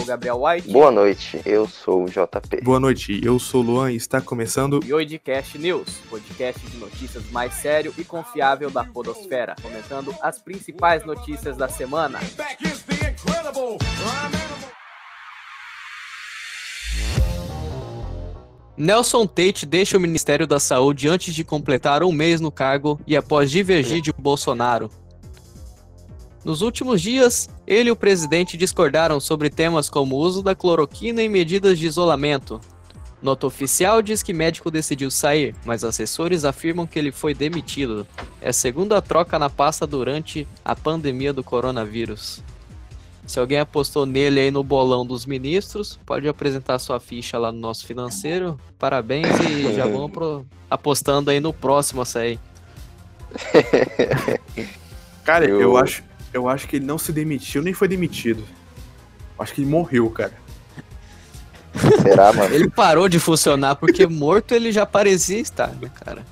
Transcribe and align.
sou 0.00 0.02
o 0.02 0.06
Gabriel 0.06 0.42
White. 0.42 0.70
Boa 0.70 0.90
noite, 0.90 1.40
eu 1.44 1.68
sou 1.68 2.04
o 2.04 2.06
JP. 2.06 2.62
Boa 2.62 2.80
noite, 2.80 3.20
eu 3.22 3.38
sou 3.38 3.62
o 3.62 3.66
Luan 3.66 3.92
e 3.92 3.96
está 3.96 4.20
começando 4.20 4.80
E 4.84 4.92
Oidcast 4.92 5.58
News, 5.58 6.00
podcast 6.08 6.60
de 6.66 6.76
notícias 6.78 7.30
mais 7.30 7.54
sério 7.54 7.92
e 7.98 8.04
confiável 8.04 8.70
da 8.70 8.84
podosfera, 8.84 9.54
comentando 9.60 10.14
as 10.22 10.38
principais 10.38 11.04
notícias 11.04 11.56
da 11.56 11.68
semana. 11.68 12.18
Nelson 18.76 19.26
Tate 19.26 19.66
deixa 19.66 19.98
o 19.98 20.00
Ministério 20.00 20.46
da 20.46 20.58
Saúde 20.58 21.06
antes 21.06 21.34
de 21.34 21.44
completar 21.44 22.02
um 22.02 22.10
mês 22.10 22.40
no 22.40 22.50
cargo 22.50 22.98
e 23.06 23.14
após 23.14 23.50
divergir 23.50 24.00
de 24.00 24.10
Bolsonaro. 24.10 24.90
Nos 26.44 26.62
últimos 26.62 27.02
dias, 27.02 27.48
ele 27.66 27.90
e 27.90 27.92
o 27.92 27.96
presidente 27.96 28.56
discordaram 28.56 29.20
sobre 29.20 29.50
temas 29.50 29.90
como 29.90 30.16
o 30.16 30.18
uso 30.18 30.42
da 30.42 30.54
cloroquina 30.54 31.22
e 31.22 31.28
medidas 31.28 31.78
de 31.78 31.86
isolamento. 31.86 32.60
Nota 33.22 33.46
oficial 33.46 34.00
diz 34.00 34.22
que 34.22 34.32
médico 34.32 34.70
decidiu 34.70 35.10
sair, 35.10 35.54
mas 35.66 35.84
assessores 35.84 36.46
afirmam 36.46 36.86
que 36.86 36.98
ele 36.98 37.12
foi 37.12 37.34
demitido. 37.34 38.06
É 38.40 38.48
a 38.48 38.52
segunda 38.54 39.02
troca 39.02 39.38
na 39.38 39.50
pasta 39.50 39.86
durante 39.86 40.48
a 40.64 40.74
pandemia 40.74 41.30
do 41.30 41.44
coronavírus. 41.44 42.42
Se 43.26 43.38
alguém 43.38 43.58
apostou 43.60 44.06
nele 44.06 44.40
aí 44.40 44.50
no 44.50 44.64
bolão 44.64 45.04
dos 45.04 45.26
ministros, 45.26 46.00
pode 46.06 46.26
apresentar 46.26 46.78
sua 46.78 46.98
ficha 46.98 47.36
lá 47.38 47.52
no 47.52 47.60
nosso 47.60 47.86
financeiro. 47.86 48.58
Parabéns 48.78 49.26
e 49.48 49.74
já 49.74 49.86
vão 49.86 50.08
pro- 50.08 50.46
apostando 50.70 51.30
aí 51.30 51.38
no 51.38 51.52
próximo 51.52 52.00
a 52.00 52.06
sair. 52.06 52.40
Cara, 55.22 55.44
eu... 55.44 55.60
Eu- 55.60 55.76
acho, 55.76 56.02
eu 56.32 56.48
acho 56.48 56.66
que 56.68 56.76
ele 56.76 56.84
não 56.84 56.98
se 56.98 57.12
demitiu 57.12 57.62
nem 57.62 57.72
foi 57.74 57.88
demitido. 57.88 58.44
Eu 59.36 59.42
acho 59.42 59.54
que 59.54 59.62
ele 59.62 59.70
morreu, 59.70 60.08
cara. 60.10 60.32
Será, 62.02 62.32
mano? 62.34 62.54
Ele 62.54 62.68
parou 62.68 63.08
de 63.08 63.18
funcionar 63.18 63.76
porque 63.76 64.06
morto 64.06 64.54
ele 64.54 64.70
já 64.72 64.84
parecia 64.84 65.38
estar, 65.38 65.68
né, 65.80 65.90
cara? 66.04 66.24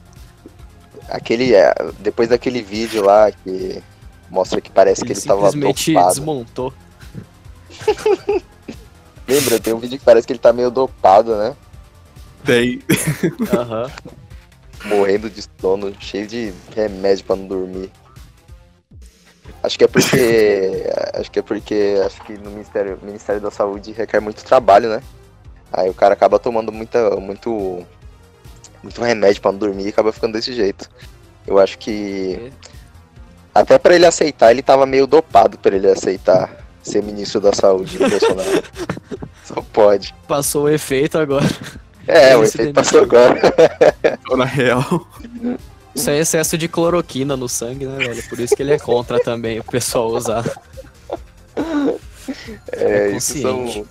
Aquele, 1.08 1.54
é, 1.54 1.72
depois 2.00 2.28
daquele 2.28 2.60
vídeo 2.62 3.02
lá 3.04 3.32
que 3.32 3.82
mostra 4.30 4.60
que 4.60 4.70
parece 4.70 5.02
que 5.04 5.12
Ele 5.12 5.18
ele 5.18 5.26
tava 5.26 5.50
simplesmente 5.50 5.92
dopado. 5.92 6.08
desmontou. 6.14 6.74
Lembra? 9.26 9.58
Tem 9.60 9.72
um 9.74 9.78
vídeo 9.78 9.98
que 9.98 10.04
parece 10.04 10.26
que 10.26 10.32
ele 10.32 10.38
tá 10.40 10.52
meio 10.52 10.70
dopado, 10.70 11.36
né? 11.36 11.54
Tem. 12.44 12.82
Aham. 13.52 13.90
Morrendo 14.84 15.28
de 15.28 15.44
sono, 15.60 15.92
cheio 15.98 16.26
de 16.26 16.52
remédio 16.74 17.24
pra 17.24 17.36
não 17.36 17.46
dormir. 17.46 17.90
Acho 19.62 19.78
que 19.78 19.84
é 19.84 19.88
porque. 19.88 20.84
acho 21.14 21.30
que 21.30 21.38
é 21.38 21.42
porque. 21.42 22.02
Acho 22.04 22.22
que 22.22 22.32
no 22.38 22.50
Ministério, 22.50 22.98
Ministério 23.02 23.40
da 23.40 23.50
Saúde 23.50 23.92
requer 23.92 24.20
muito 24.20 24.44
trabalho, 24.44 24.88
né? 24.88 25.02
Aí 25.72 25.90
o 25.90 25.94
cara 25.94 26.14
acaba 26.14 26.38
tomando 26.38 26.72
muita, 26.72 27.16
muito. 27.16 27.84
Muito 28.82 29.02
remédio 29.02 29.42
pra 29.42 29.50
não 29.50 29.58
dormir 29.58 29.86
e 29.86 29.88
acaba 29.88 30.12
ficando 30.12 30.34
desse 30.34 30.52
jeito. 30.52 30.88
Eu 31.46 31.58
acho 31.58 31.78
que. 31.78 32.52
Até 33.54 33.76
pra 33.78 33.94
ele 33.94 34.06
aceitar, 34.06 34.52
ele 34.52 34.62
tava 34.62 34.86
meio 34.86 35.06
dopado 35.06 35.58
pra 35.58 35.74
ele 35.74 35.90
aceitar 35.90 36.64
ser 36.82 37.02
ministro 37.02 37.40
da 37.40 37.52
saúde 37.52 37.98
do 37.98 38.06
Bolsonaro. 38.08 38.62
Só 39.44 39.62
pode. 39.72 40.14
Passou 40.26 40.64
o 40.64 40.68
efeito 40.68 41.18
agora. 41.18 41.46
É, 42.06 42.36
o 42.36 42.40
Ele 42.40 42.46
se 42.46 42.56
efeito 42.56 42.74
passou 42.74 43.02
agora. 43.02 43.40
Ou 44.30 44.36
na 44.36 44.44
real. 44.44 44.82
Isso 45.98 46.10
é 46.10 46.18
excesso 46.18 46.56
de 46.58 46.68
cloroquina 46.68 47.36
no 47.36 47.48
sangue, 47.48 47.86
né, 47.86 47.96
velho? 47.98 48.22
Por 48.28 48.38
isso 48.40 48.54
que 48.54 48.62
ele 48.62 48.72
é 48.72 48.78
contra 48.78 49.18
também, 49.20 49.58
o 49.58 49.64
pessoal 49.64 50.08
usar. 50.08 50.44
É, 52.72 53.08
É 53.10 53.16
isso 53.16 53.38
são. 53.40 53.64
consciente. 53.64 53.88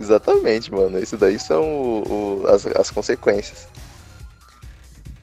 Exatamente, 0.00 0.72
mano. 0.72 0.98
Isso 0.98 1.16
daí 1.16 1.38
são 1.38 1.62
o- 1.62 2.40
o- 2.42 2.46
as, 2.48 2.66
as 2.66 2.90
consequências. 2.90 3.68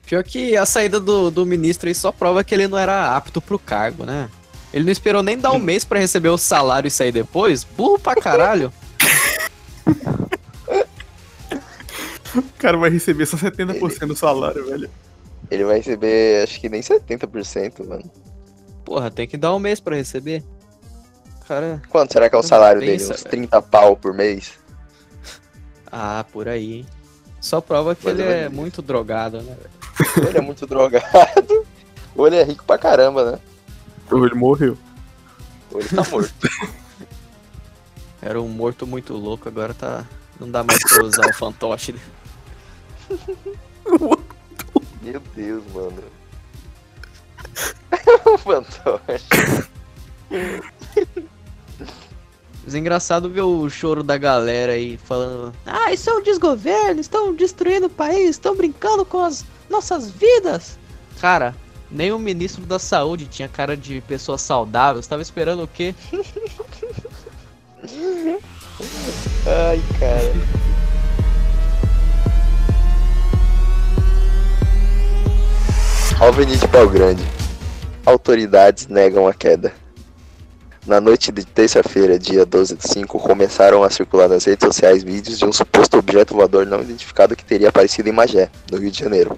Pior 0.06 0.24
que 0.24 0.56
a 0.56 0.66
saída 0.66 1.00
do, 1.00 1.30
do 1.32 1.46
ministro 1.46 1.90
aí 1.90 1.96
só 1.96 2.12
prova 2.12 2.44
que 2.44 2.54
ele 2.56 2.68
não 2.68 2.78
era 2.78 3.16
apto 3.16 3.42
pro 3.42 3.60
cargo, 3.60 4.06
né? 4.06 4.30
Ele 4.72 4.86
não 4.86 4.92
esperou 4.92 5.24
nem 5.24 5.38
dar 5.38 5.52
um 5.52 5.60
mês 5.60 5.84
pra 5.84 6.00
receber 6.00 6.30
o 6.30 6.38
salário 6.38 6.88
e 6.88 6.92
sair 6.92 7.12
depois? 7.12 7.64
Burro 7.64 8.00
pra 8.00 8.16
caralho. 8.16 8.72
O 12.36 12.44
cara 12.60 12.78
vai 12.78 12.90
receber 12.90 13.26
só 13.26 13.36
70% 13.38 14.06
do 14.08 14.16
salário, 14.16 14.66
velho. 14.68 14.90
Ele 15.50 15.64
vai 15.64 15.78
receber, 15.78 16.44
acho 16.44 16.60
que 16.60 16.68
nem 16.70 16.82
70%, 16.82 17.88
mano. 17.88 18.12
Porra, 18.84 19.10
tem 19.12 19.28
que 19.28 19.38
dar 19.38 19.54
um 19.56 19.60
mês 19.60 19.80
pra 19.80 19.96
receber. 19.96 20.44
Cara, 21.48 21.82
Quanto 21.90 22.12
será 22.14 22.30
que 22.30 22.36
é 22.36 22.40
o 22.40 22.44
salário 22.44 22.82
dele? 22.82 22.94
Pensa, 22.94 23.14
Uns 23.14 23.24
velho. 23.24 23.30
30 23.32 23.62
pau 23.62 23.96
por 23.96 24.14
mês? 24.14 24.54
ah, 25.92 26.26
por 26.32 26.48
aí. 26.48 26.80
hein? 26.80 26.86
Só 27.40 27.62
prova 27.62 27.96
que 27.96 28.04
Mais 28.06 28.20
ele 28.20 28.28
ou 28.28 28.34
é 28.34 28.50
muito 28.50 28.82
drogado, 28.82 29.42
né? 29.42 29.56
Ou 30.18 30.24
ele 30.28 30.38
é 30.38 30.42
muito 30.42 30.68
drogado, 30.68 31.66
ou 32.16 32.28
ele 32.28 32.36
é 32.36 32.44
rico 32.44 32.66
pra 32.66 32.78
caramba, 32.78 33.32
né? 33.32 33.40
Ou 34.12 34.26
ele 34.26 34.36
morreu. 34.36 34.78
Ou 35.72 35.80
ele 35.80 35.90
tá 35.90 36.04
morto. 36.10 36.34
Era 38.22 38.42
um 38.42 38.50
morto 38.50 38.86
muito 38.86 39.14
louco, 39.14 39.48
agora 39.48 39.74
tá. 39.74 40.06
Não 40.40 40.50
dá 40.50 40.64
mais 40.64 40.80
pra 40.84 41.04
usar 41.04 41.28
o 41.28 41.34
fantoche. 41.34 41.96
Meu 45.08 45.22
Deus, 45.34 45.64
mano. 45.74 46.04
o 48.26 48.38
fantoche. 48.38 49.70
Mas 52.66 52.76
é 52.76 52.78
engraçado 52.78 53.30
ver 53.30 53.44
o 53.44 53.70
choro 53.70 54.04
da 54.04 54.18
galera 54.18 54.74
aí 54.74 54.98
falando: 54.98 55.54
Ah, 55.66 55.94
isso 55.94 56.10
é 56.10 56.14
um 56.14 56.22
desgoverno, 56.22 57.00
estão 57.00 57.34
destruindo 57.34 57.86
o 57.86 57.90
país, 57.90 58.32
estão 58.32 58.54
brincando 58.54 59.06
com 59.06 59.24
as 59.24 59.46
nossas 59.70 60.12
vidas. 60.12 60.78
Cara, 61.22 61.56
nem 61.90 62.12
o 62.12 62.20
ministro 62.20 62.66
da 62.66 62.78
saúde 62.78 63.28
tinha 63.28 63.48
cara 63.48 63.78
de 63.78 64.02
pessoa 64.02 64.38
saudável. 64.38 65.02
Você 65.02 65.08
tava 65.08 65.22
esperando 65.22 65.64
o 65.64 65.68
quê? 65.70 65.96
Ai, 69.48 69.82
cara. 69.98 70.77
OVNI 76.20 76.58
de 76.58 76.68
Pau 76.68 76.90
Grande. 76.90 77.24
Autoridades 78.04 78.88
negam 78.88 79.28
a 79.28 79.34
queda. 79.36 79.72
Na 80.86 81.00
noite 81.00 81.32
de 81.32 81.46
terça-feira, 81.46 82.18
dia 82.18 82.44
12 82.44 82.76
de 82.76 82.88
5, 82.88 83.20
começaram 83.20 83.84
a 83.84 83.90
circular 83.92 84.28
nas 84.28 84.44
redes 84.44 84.66
sociais 84.66 85.04
vídeos 85.04 85.38
de 85.38 85.46
um 85.46 85.54
suposto 85.54 85.96
objeto 85.96 86.34
voador 86.34 86.66
não 86.66 86.82
identificado 86.82 87.36
que 87.36 87.46
teria 87.46 87.70
aparecido 87.70 88.10
em 88.10 88.12
Magé, 88.12 88.50
no 88.72 88.80
Rio 88.80 88.90
de 88.90 88.98
Janeiro. 88.98 89.38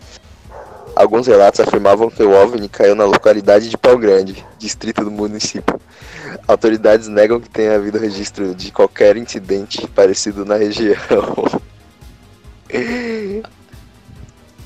Alguns 0.96 1.28
relatos 1.28 1.60
afirmavam 1.60 2.10
que 2.10 2.24
o 2.24 2.32
OVNI 2.32 2.70
caiu 2.70 2.96
na 2.96 3.04
localidade 3.04 3.70
de 3.70 3.78
Pau 3.78 3.98
Grande, 3.98 4.46
distrito 4.58 5.04
do 5.04 5.12
município. 5.12 5.82
Autoridades 6.48 7.10
negam 7.10 7.42
que 7.42 7.50
tenha 7.50 7.76
havido 7.76 8.00
registro 8.00 8.56
de 8.56 8.72
qualquer 8.72 9.18
incidente 9.18 9.86
parecido 9.88 10.46
na 10.46 10.56
região. 10.56 10.96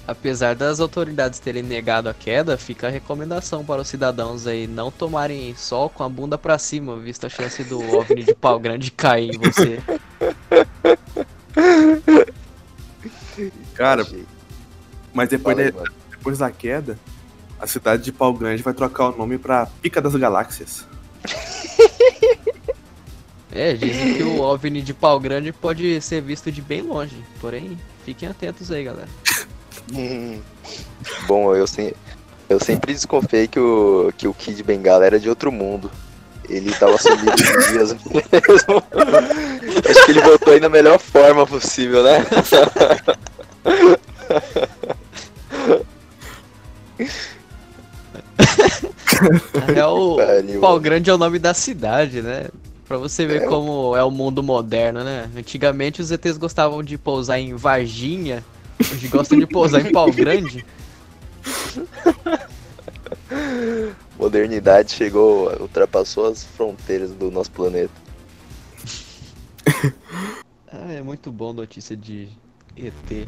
Apesar 0.05 0.53
das 0.53 0.81
autoridades 0.81 1.39
terem 1.39 1.63
negado 1.63 2.09
a 2.09 2.13
queda, 2.13 2.57
fica 2.57 2.87
a 2.87 2.89
recomendação 2.89 3.63
para 3.63 3.81
os 3.81 3.87
cidadãos 3.87 4.45
aí 4.45 4.67
não 4.67 4.91
tomarem 4.91 5.55
sol 5.55 5.89
com 5.89 6.03
a 6.03 6.09
bunda 6.09 6.37
pra 6.37 6.57
cima, 6.59 6.99
vista 6.99 7.27
a 7.27 7.29
chance 7.29 7.63
do 7.63 7.79
OVNI 7.79 8.23
de 8.23 8.35
pau 8.35 8.59
grande 8.59 8.91
cair 8.91 9.33
em 9.33 9.37
você. 9.37 9.81
Cara, 13.73 14.05
mas 15.13 15.29
depois, 15.29 15.55
Fala 15.55 15.71
mano. 15.71 15.93
depois 16.11 16.37
da 16.37 16.51
queda, 16.51 16.99
a 17.59 17.67
cidade 17.67 18.03
de 18.03 18.11
Pau 18.11 18.33
Grande 18.33 18.61
vai 18.61 18.73
trocar 18.73 19.09
o 19.09 19.17
nome 19.17 19.37
pra 19.37 19.65
Pica 19.65 20.01
das 20.01 20.15
Galáxias. 20.15 20.85
É, 23.55 23.73
dizem 23.73 24.15
que 24.15 24.23
o 24.23 24.41
OVNI 24.41 24.81
de 24.81 24.95
pau 24.95 25.19
grande 25.19 25.53
pode 25.53 26.01
ser 26.01 26.21
visto 26.21 26.51
de 26.51 26.59
bem 26.59 26.81
longe. 26.81 27.15
Porém, 27.39 27.77
fiquem 28.03 28.27
atentos 28.27 28.71
aí, 28.71 28.83
galera. 28.83 29.07
Hum. 29.93 30.39
Bom, 31.27 31.55
eu, 31.55 31.65
sem- 31.67 31.93
eu 32.49 32.59
sempre 32.59 32.93
desconfiei 32.93 33.47
que 33.47 33.59
o, 33.59 34.13
que 34.17 34.27
o 34.27 34.33
Kid 34.33 34.61
Bengala 34.63 35.05
era 35.05 35.19
de 35.19 35.27
outro 35.29 35.51
mundo. 35.51 35.89
Ele 36.49 36.71
tava 36.73 36.97
sumido 36.97 37.31
dias 37.35 37.71
mesmo. 37.71 37.99
Acho 39.89 40.05
que 40.05 40.11
ele 40.11 40.21
voltou 40.21 40.53
aí 40.53 40.59
na 40.59 40.69
melhor 40.69 40.99
forma 40.99 41.47
possível, 41.47 42.03
né? 42.03 42.19
Na 49.53 49.65
real, 49.73 50.17
Pariu. 50.17 50.59
pau 50.61 50.79
grande 50.79 51.09
é 51.09 51.13
o 51.13 51.17
nome 51.17 51.39
da 51.39 51.53
cidade, 51.53 52.21
né? 52.21 52.47
Pra 52.87 52.97
você 52.97 53.25
ver 53.25 53.43
É. 53.43 53.45
como 53.45 53.95
é 53.95 54.03
o 54.03 54.11
mundo 54.11 54.43
moderno, 54.43 55.03
né? 55.03 55.29
Antigamente 55.35 56.01
os 56.01 56.11
ETs 56.11 56.37
gostavam 56.37 56.83
de 56.83 56.97
pousar 56.97 57.39
em 57.39 57.55
Varginha, 57.55 58.43
hoje 58.79 59.07
gostam 59.07 59.39
de 59.39 59.47
pousar 59.47 59.85
em 59.85 59.91
pau 59.91 60.11
grande. 60.11 60.65
Modernidade 64.17 64.93
chegou, 64.93 65.51
ultrapassou 65.59 66.27
as 66.27 66.43
fronteiras 66.43 67.11
do 67.11 67.31
nosso 67.31 67.51
planeta. 67.51 67.93
Ah, 70.75 70.91
é 70.91 71.03
muito 71.03 71.31
bom 71.31 71.53
notícia 71.53 71.95
de 71.95 72.27
ET. 72.75 73.27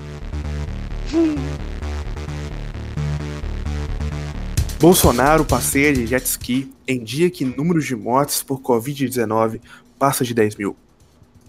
Bolsonaro 4.80 5.46
passeia 5.46 5.94
de 5.94 6.08
jet 6.08 6.26
ski 6.26 6.74
em 6.88 7.04
dia 7.04 7.30
que 7.30 7.46
número 7.46 7.80
de 7.80 7.96
mortes 7.96 8.42
por 8.42 8.60
Covid-19 8.62 9.62
passa 9.98 10.24
de 10.24 10.34
10 10.34 10.56
mil. 10.56 10.76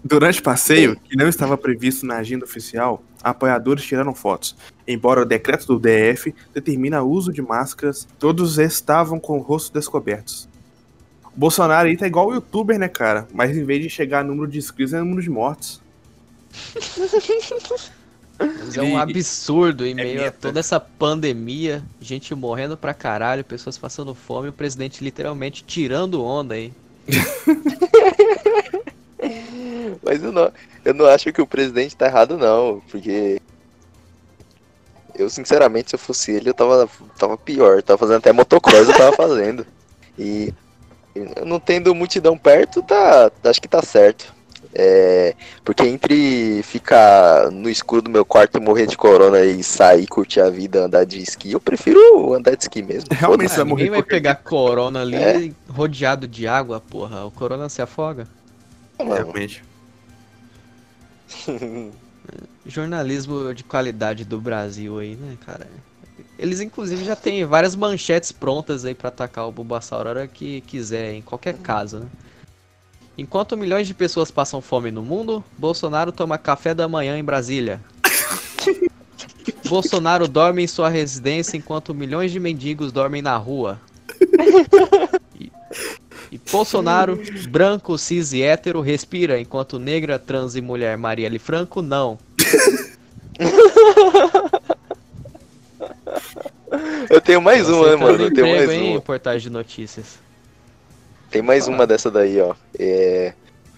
Durante 0.03 0.39
o 0.39 0.43
passeio, 0.43 0.95
que 0.97 1.17
não 1.17 1.27
estava 1.27 1.57
previsto 1.57 2.05
na 2.05 2.17
agenda 2.17 2.45
oficial, 2.45 3.03
apoiadores 3.29 3.83
tiraram 3.83 4.13
fotos. 4.13 4.55
Embora 4.87 5.21
o 5.21 5.25
decreto 5.25 5.65
do 5.67 5.79
DF 5.79 6.33
determina 6.53 7.01
o 7.01 7.09
uso 7.09 7.31
de 7.31 7.41
máscaras, 7.41 8.07
todos 8.17 8.57
estavam 8.57 9.19
com 9.19 9.37
o 9.37 9.41
rosto 9.41 9.73
descobertos. 9.73 10.47
O 11.25 11.39
Bolsonaro 11.39 11.87
aí 11.87 11.97
tá 11.97 12.07
igual 12.07 12.29
o 12.29 12.33
youtuber, 12.33 12.79
né, 12.79 12.87
cara? 12.87 13.27
Mas 13.33 13.55
em 13.55 13.63
vez 13.63 13.83
de 13.83 13.89
chegar 13.89 14.21
a 14.21 14.23
número 14.23 14.49
de 14.49 14.57
inscritos, 14.57 14.93
é 14.93 14.99
número 14.99 15.21
de 15.21 15.29
mortes. 15.29 15.81
Mas 18.39 18.77
é 18.77 18.81
um 18.81 18.97
absurdo 18.97 19.85
em 19.85 19.95
meio 19.95 20.19
a 20.19 20.23
meta. 20.25 20.37
toda 20.39 20.59
essa 20.59 20.79
pandemia, 20.79 21.83
gente 21.99 22.33
morrendo 22.35 22.77
pra 22.77 22.93
caralho, 22.93 23.43
pessoas 23.43 23.77
passando 23.77 24.13
fome, 24.13 24.49
o 24.49 24.53
presidente 24.53 25.03
literalmente 25.03 25.63
tirando 25.63 26.23
onda 26.23 26.55
aí. 26.55 26.71
Mas 30.03 30.23
eu 30.23 30.31
não, 30.31 30.51
eu 30.85 30.93
não 30.93 31.05
acho 31.05 31.31
que 31.31 31.41
o 31.41 31.47
presidente 31.47 31.95
tá 31.95 32.05
errado, 32.07 32.37
não, 32.37 32.81
porque. 32.89 33.41
Eu, 35.15 35.29
sinceramente, 35.29 35.89
se 35.89 35.95
eu 35.95 35.99
fosse 35.99 36.31
ele, 36.31 36.49
eu 36.49 36.53
tava, 36.53 36.87
tava 37.17 37.37
pior. 37.37 37.81
Tava 37.81 37.97
fazendo 37.97 38.17
até 38.17 38.31
motocross, 38.31 38.87
eu 38.87 38.95
tava 38.95 39.15
fazendo. 39.15 39.65
E 40.19 40.51
não 41.45 41.59
tendo 41.59 41.93
multidão 41.93 42.35
perto, 42.35 42.81
tá, 42.81 43.31
acho 43.43 43.61
que 43.61 43.67
tá 43.67 43.83
certo. 43.83 44.33
É, 44.73 45.35
porque 45.63 45.83
entre 45.83 46.61
ficar 46.63 47.51
no 47.51 47.69
escuro 47.69 48.01
do 48.01 48.09
meu 48.09 48.25
quarto 48.25 48.57
e 48.57 48.59
morrer 48.59 48.87
de 48.87 48.97
corona 48.97 49.41
e 49.41 49.63
sair, 49.63 50.07
curtir 50.07 50.39
a 50.41 50.49
vida, 50.49 50.85
andar 50.85 51.05
de 51.05 51.21
esqui, 51.21 51.51
eu 51.51 51.59
prefiro 51.59 52.33
andar 52.33 52.55
de 52.55 52.63
esqui 52.63 52.81
mesmo. 52.81 53.09
Realmente, 53.11 53.59
Ah, 53.59 53.63
ninguém 53.63 53.89
vai 53.91 54.01
pegar 54.01 54.35
corona 54.35 55.01
ali 55.01 55.15
É. 55.15 55.51
rodeado 55.69 56.27
de 56.27 56.47
água, 56.47 56.79
porra. 56.79 57.25
O 57.25 57.31
corona 57.31 57.69
se 57.69 57.81
afoga. 57.81 58.27
Realmente. 58.99 59.63
Jornalismo 62.65 63.53
de 63.53 63.63
qualidade 63.63 64.25
do 64.25 64.41
Brasil 64.41 64.99
aí, 64.99 65.15
né, 65.15 65.37
cara? 65.45 65.67
Eles 66.37 66.59
inclusive 66.59 67.03
já 67.03 67.15
têm 67.15 67.45
várias 67.45 67.75
manchetes 67.75 68.31
prontas 68.31 68.85
aí 68.85 68.93
pra 68.93 69.09
atacar 69.09 69.47
o 69.47 69.51
Bulbasaur 69.51 70.05
a 70.05 70.09
hora 70.09 70.27
que 70.27 70.61
quiser, 70.61 71.13
em 71.13 71.21
qualquer 71.21 71.55
caso, 71.57 71.99
né? 71.99 72.07
Enquanto 73.17 73.57
milhões 73.57 73.87
de 73.87 73.95
pessoas 73.95 74.29
passam 74.29 74.61
fome 74.61 74.91
no 74.91 75.01
mundo, 75.01 75.43
Bolsonaro 75.57 76.11
toma 76.11 76.37
café 76.37 76.75
da 76.75 76.87
manhã 76.87 77.17
em 77.17 77.23
Brasília. 77.23 77.81
Bolsonaro 79.67 80.27
dorme 80.27 80.63
em 80.63 80.67
sua 80.67 80.87
residência 80.87 81.57
enquanto 81.57 81.95
milhões 81.95 82.31
de 82.31 82.39
mendigos 82.39 82.91
dormem 82.91 83.23
na 83.23 83.35
rua. 83.35 83.79
E, 86.31 86.39
Bolsonaro, 86.51 87.19
branco, 87.49 87.97
cis 87.97 88.33
e 88.33 88.41
hétero, 88.41 88.81
respira 88.81 89.39
enquanto 89.39 89.79
negra, 89.79 90.19
trans 90.19 90.55
e 90.55 90.61
mulher 90.61 90.97
Marielle 90.97 91.39
Franco 91.39 91.81
não. 91.81 92.17
Eu 97.09 97.21
tenho 97.21 97.41
mais 97.41 97.69
uma, 97.69 97.89
né, 97.89 97.95
mano? 97.95 98.23
Eu 98.23 98.33
tenho 98.33 98.47
mais 98.47 98.69
hein, 98.69 98.91
uma. 98.91 99.01
portais 99.01 99.41
de 99.41 99.49
notícias. 99.49 100.19
Tem 101.29 101.41
mais 101.41 101.67
uma 101.67 101.87
dessa 101.87 102.11
daí, 102.11 102.39
ó. 102.41 102.53
É, 102.77 103.33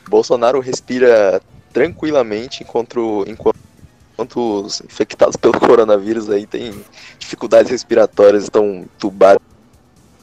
Bolsonaro 0.07 0.59
respira 0.59 1.41
tranquilamente 1.71 2.63
enquanto, 2.63 3.23
enquanto, 3.27 3.59
enquanto 4.13 4.65
os 4.65 4.81
infectados 4.81 5.35
pelo 5.35 5.59
coronavírus 5.59 6.29
aí 6.29 6.47
têm 6.47 6.83
dificuldades 7.19 7.71
respiratórias, 7.71 8.43
estão 8.43 8.85
tubados 8.97 9.41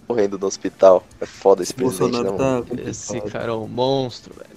morrendo 0.08 0.38
no 0.38 0.46
hospital. 0.46 1.06
É 1.20 1.26
foda 1.26 1.62
esse 1.62 1.74
presidente, 1.74 2.10
Bolsonaro 2.10 2.38
né, 2.38 2.44
mano? 2.44 2.64
tá 2.64 2.90
Esse 2.90 3.20
cara 3.22 3.48
é 3.48 3.54
um 3.54 3.66
monstro, 3.66 4.34
velho. 4.34 4.56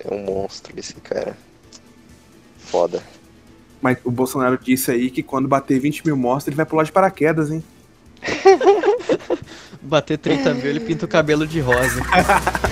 É 0.00 0.14
um 0.14 0.24
monstro 0.24 0.72
esse 0.78 0.94
cara. 0.94 1.36
Foda. 2.58 3.02
Mas 3.80 3.98
o 4.04 4.10
Bolsonaro 4.10 4.58
disse 4.58 4.90
aí 4.90 5.10
que 5.10 5.22
quando 5.22 5.46
bater 5.46 5.78
20 5.78 6.06
mil 6.06 6.16
mortes, 6.16 6.48
ele 6.48 6.56
vai 6.56 6.66
pular 6.66 6.82
de 6.82 6.92
paraquedas, 6.92 7.50
hein? 7.50 7.62
Bater 9.82 10.18
30 10.18 10.54
mil, 10.54 10.66
ele 10.66 10.80
pinta 10.80 11.04
o 11.04 11.08
cabelo 11.08 11.46
de 11.46 11.60
rosa. 11.60 12.00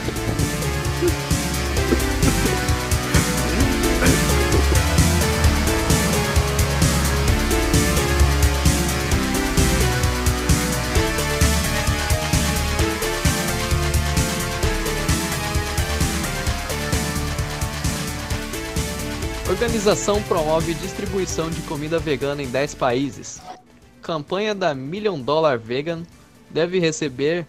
Organização 19.75 20.23
promove 20.23 20.73
distribuição 20.73 21.51
de 21.51 21.61
comida 21.63 21.99
vegana 21.99 22.41
em 22.41 22.47
10 22.49 22.77
países. 22.77 23.43
Campanha 24.01 24.55
da 24.55 24.73
Million 24.73 25.21
Dollar 25.21 25.59
Vegan 25.59 26.05
deve 26.49 26.79
receber 26.79 27.45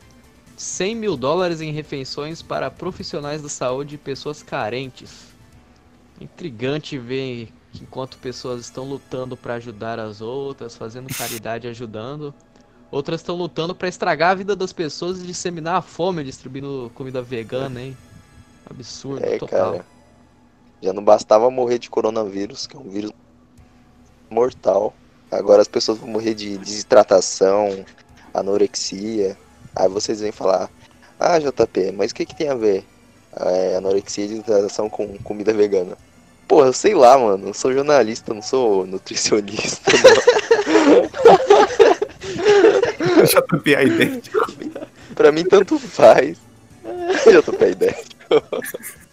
100 0.57 0.95
mil 0.95 1.15
dólares 1.15 1.61
em 1.61 1.71
refeições 1.71 2.41
para 2.41 2.71
profissionais 2.71 3.43
da 3.43 3.47
saúde 3.47 3.93
e 3.93 3.99
pessoas 3.99 4.41
carentes. 4.41 5.27
Intrigante 6.19 6.97
ver 6.97 7.53
que 7.71 7.83
enquanto 7.83 8.17
pessoas 8.17 8.61
estão 8.61 8.85
lutando 8.85 9.37
para 9.37 9.53
ajudar 9.53 9.99
as 9.99 10.19
outras, 10.19 10.75
fazendo 10.75 11.13
caridade 11.13 11.67
e 11.67 11.69
ajudando, 11.69 12.33
outras 12.89 13.21
estão 13.21 13.35
lutando 13.35 13.75
para 13.75 13.87
estragar 13.87 14.31
a 14.31 14.35
vida 14.35 14.55
das 14.55 14.73
pessoas 14.73 15.21
e 15.21 15.27
disseminar 15.27 15.75
a 15.75 15.81
fome 15.83 16.23
distribuindo 16.23 16.91
comida 16.95 17.21
vegana, 17.21 17.79
hein? 17.79 17.95
Absurdo 18.67 19.23
É, 19.23 19.37
total. 19.37 19.73
cara. 19.73 19.94
Já 20.85 20.93
não 20.93 21.03
bastava 21.03 21.49
morrer 21.49 21.79
de 21.79 21.89
coronavírus, 21.89 22.67
que 22.67 22.77
é 22.77 22.79
um 22.79 22.87
vírus 22.87 23.11
mortal. 24.29 24.93
Agora 25.31 25.59
as 25.63 25.67
pessoas 25.67 25.97
vão 25.97 26.07
morrer 26.07 26.35
de 26.35 26.59
desidratação, 26.59 27.83
anorexia. 28.31 29.35
Aí 29.75 29.89
vocês 29.89 30.19
vêm 30.21 30.31
falar, 30.31 30.69
ah, 31.19 31.39
JP, 31.39 31.91
mas 31.93 32.11
o 32.11 32.15
que, 32.15 32.23
que 32.23 32.35
tem 32.35 32.49
a 32.49 32.53
ver 32.53 32.85
é, 33.35 33.77
anorexia 33.77 34.25
e 34.25 34.27
desidratação 34.27 34.87
com 34.87 35.17
comida 35.23 35.51
vegana? 35.51 35.97
Porra, 36.47 36.67
eu 36.67 36.73
sei 36.73 36.93
lá, 36.93 37.17
mano. 37.17 37.47
Eu 37.47 37.53
sou 37.55 37.73
jornalista, 37.73 38.31
não 38.31 38.43
sou 38.43 38.85
nutricionista. 38.85 39.91
não. 40.85 41.09
JP 43.25 43.73
é 43.73 43.85
idêntico. 43.85 44.53
pra 45.15 45.31
mim, 45.31 45.45
tanto 45.45 45.79
faz. 45.79 46.37
JP 47.25 47.63
é 47.63 47.71
ideia. 47.71 47.97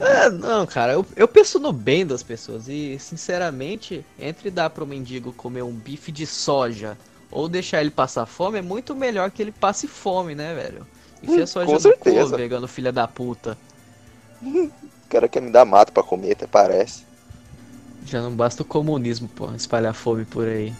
É, 0.00 0.30
não, 0.30 0.66
cara, 0.66 0.94
eu, 0.94 1.04
eu 1.14 1.28
penso 1.28 1.58
no 1.60 1.72
bem 1.74 2.06
das 2.06 2.22
pessoas 2.22 2.68
e, 2.68 2.98
sinceramente, 2.98 4.04
entre 4.18 4.50
dar 4.50 4.70
pro 4.70 4.86
mendigo 4.86 5.30
comer 5.30 5.62
um 5.62 5.72
bife 5.72 6.10
de 6.10 6.26
soja 6.26 6.96
ou 7.30 7.46
deixar 7.46 7.82
ele 7.82 7.90
passar 7.90 8.24
fome, 8.24 8.58
é 8.58 8.62
muito 8.62 8.94
melhor 8.94 9.30
que 9.30 9.42
ele 9.42 9.52
passe 9.52 9.86
fome, 9.86 10.34
né, 10.34 10.54
velho? 10.54 10.86
Enfia 11.22 11.44
Hum, 11.44 11.46
soja 11.46 11.66
com 11.66 11.72
no 11.74 11.80
certeza. 11.80 12.30
cu, 12.30 12.36
vegano 12.36 12.66
filha 12.66 12.90
da 12.90 13.06
puta. 13.06 13.56
O 15.10 15.10
cara 15.10 15.28
quer 15.28 15.42
me 15.42 15.50
dar 15.50 15.64
mato 15.64 15.92
pra 15.92 16.04
comer, 16.04 16.30
até 16.34 16.46
parece. 16.46 17.02
Já 18.06 18.22
não 18.22 18.30
basta 18.30 18.62
o 18.62 18.64
comunismo, 18.64 19.28
pô, 19.28 19.52
espalhar 19.56 19.92
fome 19.92 20.24
por 20.24 20.46
aí. 20.46 20.72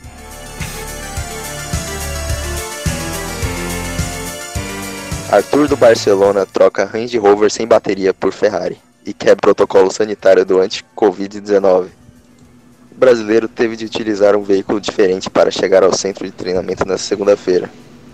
Arthur 5.33 5.67
do 5.67 5.77
Barcelona 5.77 6.47
troca 6.47 6.85
Range 6.85 7.19
Rover 7.19 7.51
sem 7.51 7.67
bateria 7.67 8.15
por 8.15 8.33
Ferrari 8.33 8.79
e 9.05 9.13
quebra 9.13 9.37
protocolo 9.37 9.91
sanitário 9.91 10.45
do 10.45 10.61
anti-Covid-19. 10.61 11.89
O 12.93 12.95
brasileiro 12.95 13.49
teve 13.49 13.77
de 13.77 13.87
utilizar 13.87 14.37
um 14.37 14.43
veículo 14.43 14.81
diferente 14.81 15.31
para 15.31 15.51
chegar 15.51 15.83
ao 15.83 15.93
centro 15.93 16.25
de 16.25 16.33
treinamento 16.33 16.87
nesta 16.87 17.07
segunda-feira, 17.07 17.71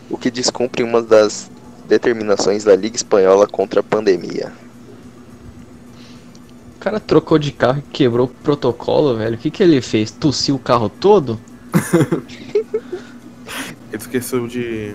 o 0.09 0.17
que 0.17 0.31
descumpre 0.31 0.83
uma 0.83 1.03
das 1.03 1.51
determinações 1.89 2.65
da 2.65 2.77
Liga 2.77 2.97
Espanhola 2.97 3.47
contra 3.47 3.81
a 3.81 3.83
pandemia. 3.83 4.53
O 6.77 6.79
cara 6.79 7.01
trocou 7.01 7.39
de 7.39 7.51
carro 7.51 7.79
e 7.79 7.91
quebrou 7.91 8.27
o 8.27 8.31
protocolo, 8.31 9.17
velho. 9.17 9.35
O 9.35 9.39
que 9.39 9.51
que 9.51 9.63
ele 9.63 9.81
fez? 9.81 10.11
Tossiu 10.11 10.55
o 10.55 10.59
carro 10.59 10.89
todo? 10.89 11.41
Ele 13.93 14.03
esqueceu 14.03 14.47
de 14.47 14.95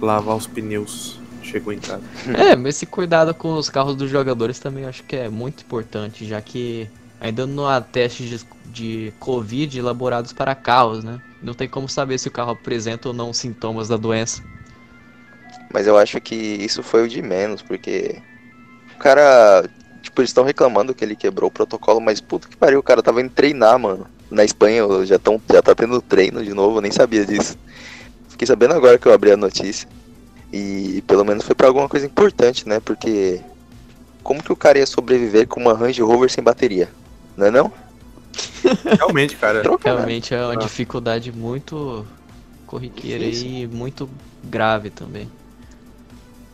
lavar 0.00 0.36
os 0.36 0.46
pneus. 0.46 1.19
Chegou 1.42 1.72
em 1.72 1.78
casa. 1.78 2.02
É, 2.36 2.54
mas 2.54 2.76
esse 2.76 2.86
cuidado 2.86 3.34
com 3.34 3.54
os 3.54 3.70
carros 3.70 3.96
dos 3.96 4.10
jogadores 4.10 4.58
também 4.58 4.84
acho 4.84 5.02
que 5.04 5.16
é 5.16 5.28
muito 5.28 5.62
importante, 5.62 6.26
já 6.26 6.40
que 6.40 6.88
ainda 7.20 7.46
não 7.46 7.66
há 7.66 7.80
testes 7.80 8.28
de, 8.28 8.46
de 8.66 9.12
Covid 9.18 9.78
elaborados 9.78 10.32
para 10.32 10.54
carros, 10.54 11.02
né? 11.02 11.20
Não 11.42 11.54
tem 11.54 11.68
como 11.68 11.88
saber 11.88 12.18
se 12.18 12.28
o 12.28 12.30
carro 12.30 12.52
apresenta 12.52 13.08
ou 13.08 13.14
não 13.14 13.32
sintomas 13.32 13.88
da 13.88 13.96
doença. 13.96 14.42
Mas 15.72 15.86
eu 15.86 15.96
acho 15.96 16.20
que 16.20 16.34
isso 16.34 16.82
foi 16.82 17.04
o 17.04 17.08
de 17.08 17.22
menos, 17.22 17.62
porque 17.62 18.20
o 18.94 18.98
cara, 18.98 19.68
tipo, 20.02 20.20
eles 20.20 20.30
estão 20.30 20.44
reclamando 20.44 20.94
que 20.94 21.04
ele 21.04 21.14
quebrou 21.14 21.48
o 21.48 21.52
protocolo, 21.52 22.00
mas 22.00 22.20
puta 22.20 22.48
que 22.48 22.56
pariu, 22.56 22.80
o 22.80 22.82
cara 22.82 23.02
tava 23.02 23.20
indo 23.20 23.30
treinar, 23.30 23.78
mano. 23.78 24.06
Na 24.30 24.44
Espanha 24.44 24.84
já, 25.04 25.18
tão, 25.18 25.40
já 25.50 25.62
tá 25.62 25.74
tendo 25.74 26.00
treino 26.00 26.44
de 26.44 26.54
novo, 26.54 26.78
eu 26.78 26.82
nem 26.82 26.92
sabia 26.92 27.24
disso. 27.24 27.56
Fiquei 28.28 28.46
sabendo 28.46 28.74
agora 28.74 28.98
que 28.98 29.06
eu 29.06 29.12
abri 29.12 29.32
a 29.32 29.36
notícia. 29.36 29.88
E 30.52 31.02
pelo 31.06 31.24
menos 31.24 31.44
foi 31.44 31.54
pra 31.54 31.68
alguma 31.68 31.88
coisa 31.88 32.06
importante, 32.06 32.68
né? 32.68 32.80
Porque 32.80 33.40
como 34.22 34.42
que 34.42 34.52
o 34.52 34.56
cara 34.56 34.78
ia 34.78 34.86
sobreviver 34.86 35.46
com 35.46 35.60
uma 35.60 35.74
Range 35.74 36.02
Rover 36.02 36.30
sem 36.30 36.42
bateria? 36.42 36.90
Não 37.36 37.46
é 37.46 37.50
não? 37.50 37.72
Realmente, 38.98 39.36
cara. 39.36 39.62
Troca, 39.62 39.88
né? 39.90 39.96
Realmente 39.96 40.34
é 40.34 40.42
uma 40.44 40.52
Ah. 40.54 40.56
dificuldade 40.56 41.30
muito 41.32 42.04
corriqueira 42.66 43.24
Difícil. 43.24 43.48
e 43.48 43.66
muito 43.66 44.08
grave 44.44 44.90
também. 44.90 45.30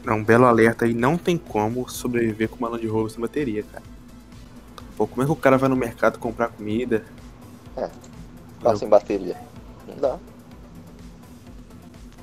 Não, 0.04 0.18
um 0.18 0.24
belo 0.24 0.44
alerta 0.44 0.84
aí, 0.84 0.94
não 0.94 1.18
tem 1.18 1.36
como 1.36 1.88
sobreviver 1.88 2.48
com 2.48 2.56
uma 2.56 2.68
Land 2.68 2.86
Rover 2.86 3.10
sem 3.10 3.20
bateria, 3.20 3.62
cara. 3.64 3.82
Pô, 4.96 5.06
como 5.06 5.22
é 5.22 5.26
que 5.26 5.32
o 5.32 5.36
cara 5.36 5.58
vai 5.58 5.68
no 5.68 5.76
mercado 5.76 6.18
comprar 6.18 6.48
comida? 6.48 7.04
Tá 8.62 8.74
sem 8.76 8.88
bateria. 8.88 9.36
Não 9.86 9.96
dá. 9.96 10.16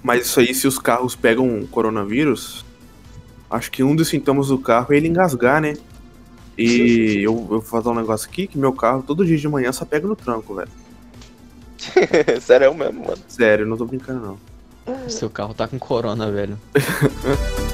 Mas 0.03 0.27
isso 0.27 0.41
aí, 0.41 0.53
se 0.53 0.67
os 0.67 0.77
carros 0.77 1.15
pegam 1.15 1.65
coronavírus, 1.67 2.65
acho 3.49 3.71
que 3.71 3.81
um 3.81 3.95
dos 3.95 4.09
sintomas 4.09 4.49
do 4.49 4.59
carro 4.59 4.93
é 4.93 4.97
ele 4.97 5.07
engasgar, 5.07 5.61
né? 5.61 5.75
E 6.57 7.21
eu, 7.23 7.33
eu 7.33 7.45
vou 7.47 7.61
fazer 7.61 7.87
um 7.87 7.95
negócio 7.95 8.29
aqui 8.29 8.45
que 8.45 8.57
meu 8.57 8.73
carro 8.73 9.01
todo 9.01 9.25
dia 9.25 9.37
de 9.37 9.47
manhã 9.47 9.71
só 9.71 9.85
pega 9.85 10.05
no 10.05 10.15
tranco, 10.15 10.55
velho. 10.55 10.69
Sério 12.41 12.67
é 12.67 12.73
mesmo, 12.73 13.05
mano. 13.05 13.17
Sério, 13.29 13.65
não 13.65 13.77
tô 13.77 13.85
brincando 13.85 14.19
não. 14.19 14.37
Seu 15.09 15.29
carro 15.29 15.53
tá 15.53 15.69
com 15.69 15.79
corona, 15.79 16.29
velho. 16.29 16.59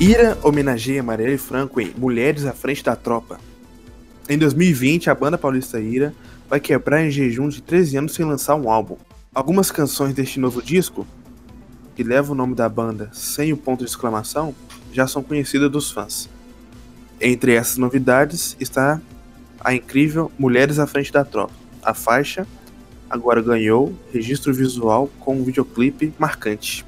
Ira 0.00 0.36
homenageia 0.42 1.02
Marielle 1.04 1.38
Franco 1.38 1.80
em 1.80 1.94
Mulheres 1.96 2.44
à 2.44 2.52
Frente 2.52 2.82
da 2.82 2.96
Tropa. 2.96 3.38
Em 4.26 4.38
2020, 4.38 5.10
a 5.10 5.14
banda 5.14 5.36
paulista 5.36 5.78
Ira 5.78 6.14
vai 6.48 6.58
quebrar 6.58 7.04
em 7.04 7.10
jejum 7.10 7.46
de 7.46 7.60
13 7.60 7.98
anos 7.98 8.14
sem 8.14 8.24
lançar 8.24 8.54
um 8.54 8.70
álbum. 8.70 8.96
Algumas 9.34 9.70
canções 9.70 10.14
deste 10.14 10.40
novo 10.40 10.62
disco, 10.62 11.06
que 11.94 12.02
leva 12.02 12.32
o 12.32 12.34
nome 12.34 12.54
da 12.54 12.66
banda 12.66 13.10
sem 13.12 13.52
o 13.52 13.56
ponto 13.56 13.80
de 13.84 13.90
exclamação, 13.90 14.54
já 14.90 15.06
são 15.06 15.22
conhecidas 15.22 15.70
dos 15.70 15.90
fãs. 15.90 16.30
Entre 17.20 17.52
essas 17.52 17.76
novidades 17.76 18.56
está 18.58 18.98
a 19.60 19.74
incrível 19.74 20.32
Mulheres 20.38 20.78
à 20.78 20.86
Frente 20.86 21.12
da 21.12 21.22
Tropa. 21.22 21.52
A 21.82 21.92
faixa 21.92 22.46
agora 23.10 23.42
ganhou 23.42 23.94
registro 24.10 24.54
visual 24.54 25.10
com 25.20 25.36
um 25.36 25.44
videoclipe 25.44 26.14
marcante. 26.18 26.82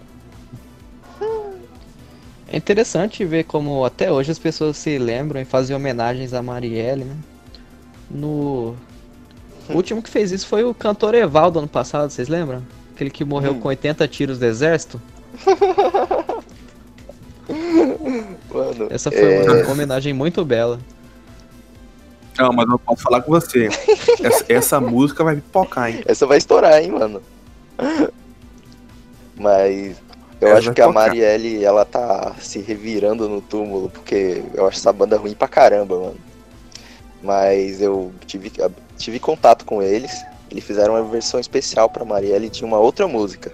É 2.49 2.57
interessante 2.57 3.25
ver 3.25 3.45
como 3.45 3.85
até 3.85 4.11
hoje 4.11 4.31
as 4.31 4.39
pessoas 4.39 4.77
se 4.77 4.99
lembram 4.99 5.41
e 5.41 5.45
fazem 5.45 5.75
homenagens 5.75 6.33
a 6.33 6.43
Marielle, 6.43 7.05
né? 7.05 7.17
No. 8.11 8.77
O 9.69 9.75
último 9.75 10.01
que 10.01 10.09
fez 10.09 10.31
isso 10.31 10.47
foi 10.47 10.63
o 10.63 10.73
cantor 10.73 11.15
Evaldo 11.15 11.59
ano 11.59 11.67
passado, 11.67 12.09
vocês 12.11 12.29
lembram? 12.29 12.63
Aquele 12.95 13.11
que 13.11 13.25
morreu 13.25 13.53
Hum. 13.53 13.61
com 13.61 13.69
80 13.69 14.07
tiros 14.07 14.39
do 14.39 14.45
exército. 14.47 15.01
Mano, 18.53 18.89
Essa 18.91 19.11
foi 19.11 19.35
é, 19.35 19.63
uma 19.65 19.73
homenagem 19.73 20.13
muito 20.13 20.45
bela. 20.45 20.79
Não, 22.39 22.53
mas 22.53 22.69
eu 22.69 22.79
posso 22.79 23.03
falar 23.03 23.23
com 23.23 23.31
você. 23.33 23.69
Essa, 24.23 24.45
essa 24.49 24.81
música 24.81 25.25
vai 25.25 25.37
pipocar, 25.37 25.91
hein? 25.91 26.03
essa 26.07 26.27
vai 26.27 26.39
estourar, 26.39 26.83
hein, 26.83 26.91
mano. 26.91 27.23
Mas 29.39 29.97
eu 30.41 30.57
acho 30.57 30.73
que 30.73 30.81
a 30.81 30.87
tocar. 30.87 30.93
Marielle, 30.93 31.65
ela 31.65 31.85
tá 31.85 32.35
se 32.39 32.59
revirando 32.61 33.29
no 33.29 33.41
túmulo, 33.41 33.89
porque 33.89 34.43
eu 34.55 34.67
acho 34.67 34.79
essa 34.79 34.93
banda 34.93 35.17
ruim 35.17 35.35
pra 35.35 35.49
caramba, 35.49 35.99
mano. 35.99 36.17
Mas 37.23 37.81
eu 37.81 38.13
tive, 38.27 38.53
tive 38.97 39.19
contato 39.19 39.65
com 39.65 39.83
eles, 39.83 40.25
eles 40.51 40.65
fizeram 40.65 40.95
uma 40.95 41.03
versão 41.03 41.41
especial 41.41 41.89
pra 41.89 42.05
Marielle 42.05 42.49
de 42.49 42.65
uma 42.65 42.79
outra 42.79 43.09
música. 43.09 43.53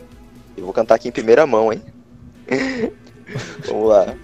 Eu 0.56 0.64
vou 0.64 0.72
cantar 0.72 0.96
aqui 0.96 1.08
em 1.08 1.12
primeira 1.12 1.46
mão, 1.46 1.72
hein? 1.72 1.82
Vamos 3.66 3.88
lá. 3.88 4.14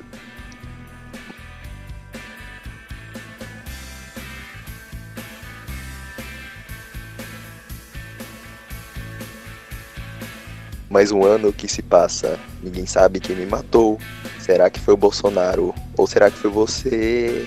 Mais 10.91 11.13
um 11.13 11.23
ano 11.23 11.53
que 11.53 11.69
se 11.69 11.83
passa, 11.83 12.39
ninguém 12.63 12.87
sabe 12.87 13.21
quem 13.21 13.37
me 13.37 13.45
matou. 13.45 13.99
Será 14.41 14.71
que 14.71 14.81
foi 14.81 14.95
o 14.95 14.97
Bolsonaro? 14.97 15.75
Ou 15.97 16.07
será 16.07 16.31
que 16.31 16.39
foi 16.39 16.51
você? 16.51 17.47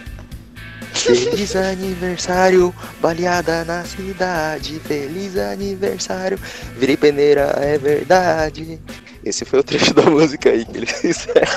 Feliz 0.93 1.55
aniversário, 1.57 2.73
baleada 3.01 3.65
na 3.65 3.83
cidade. 3.83 4.79
Feliz 4.85 5.37
aniversário, 5.37 6.39
virei 6.77 6.95
peneira, 6.95 7.55
é 7.57 7.79
verdade. 7.79 8.79
Esse 9.25 9.43
foi 9.43 9.59
o 9.59 9.63
trecho 9.63 9.93
da 9.93 10.03
música 10.03 10.49
aí 10.49 10.63
que 10.63 10.77
eles 10.77 10.91
fizeram. 11.01 11.47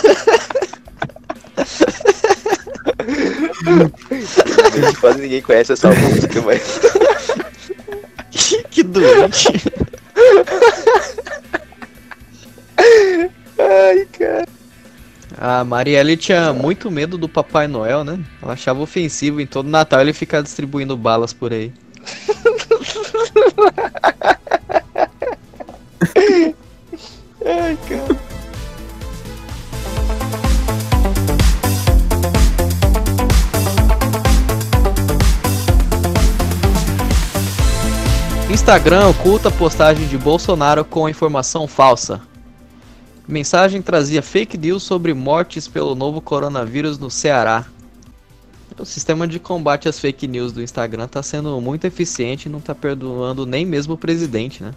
Quase 5.00 5.20
ninguém 5.20 5.42
conhece 5.42 5.72
essa 5.74 5.90
música, 5.90 6.40
mas 6.42 6.80
que 8.70 8.82
doente. 8.82 9.83
A 15.64 15.66
Marielle 15.66 16.14
tinha 16.14 16.52
muito 16.52 16.90
medo 16.90 17.16
do 17.16 17.26
Papai 17.26 17.66
Noel, 17.66 18.04
né? 18.04 18.22
Ela 18.42 18.52
achava 18.52 18.82
ofensivo 18.82 19.40
em 19.40 19.46
todo 19.46 19.66
Natal 19.66 20.02
ele 20.02 20.12
ficar 20.12 20.42
distribuindo 20.42 20.94
balas 20.94 21.32
por 21.32 21.54
aí. 21.54 21.72
Ai, 27.46 27.78
cara. 27.88 28.18
Instagram 38.50 39.08
oculta 39.08 39.50
postagem 39.50 40.06
de 40.08 40.18
Bolsonaro 40.18 40.84
com 40.84 41.08
informação 41.08 41.66
falsa. 41.66 42.20
Mensagem 43.26 43.80
trazia 43.80 44.20
fake 44.20 44.58
news 44.58 44.82
sobre 44.82 45.14
mortes 45.14 45.66
pelo 45.66 45.94
novo 45.94 46.20
coronavírus 46.20 46.98
no 46.98 47.10
Ceará. 47.10 47.64
O 48.78 48.84
sistema 48.84 49.26
de 49.26 49.38
combate 49.38 49.88
às 49.88 49.98
fake 49.98 50.26
news 50.26 50.52
do 50.52 50.62
Instagram 50.62 51.08
tá 51.08 51.22
sendo 51.22 51.58
muito 51.60 51.86
eficiente 51.86 52.46
e 52.46 52.52
não 52.52 52.60
tá 52.60 52.74
perdoando 52.74 53.46
nem 53.46 53.64
mesmo 53.64 53.94
o 53.94 53.98
presidente, 53.98 54.62
né? 54.62 54.72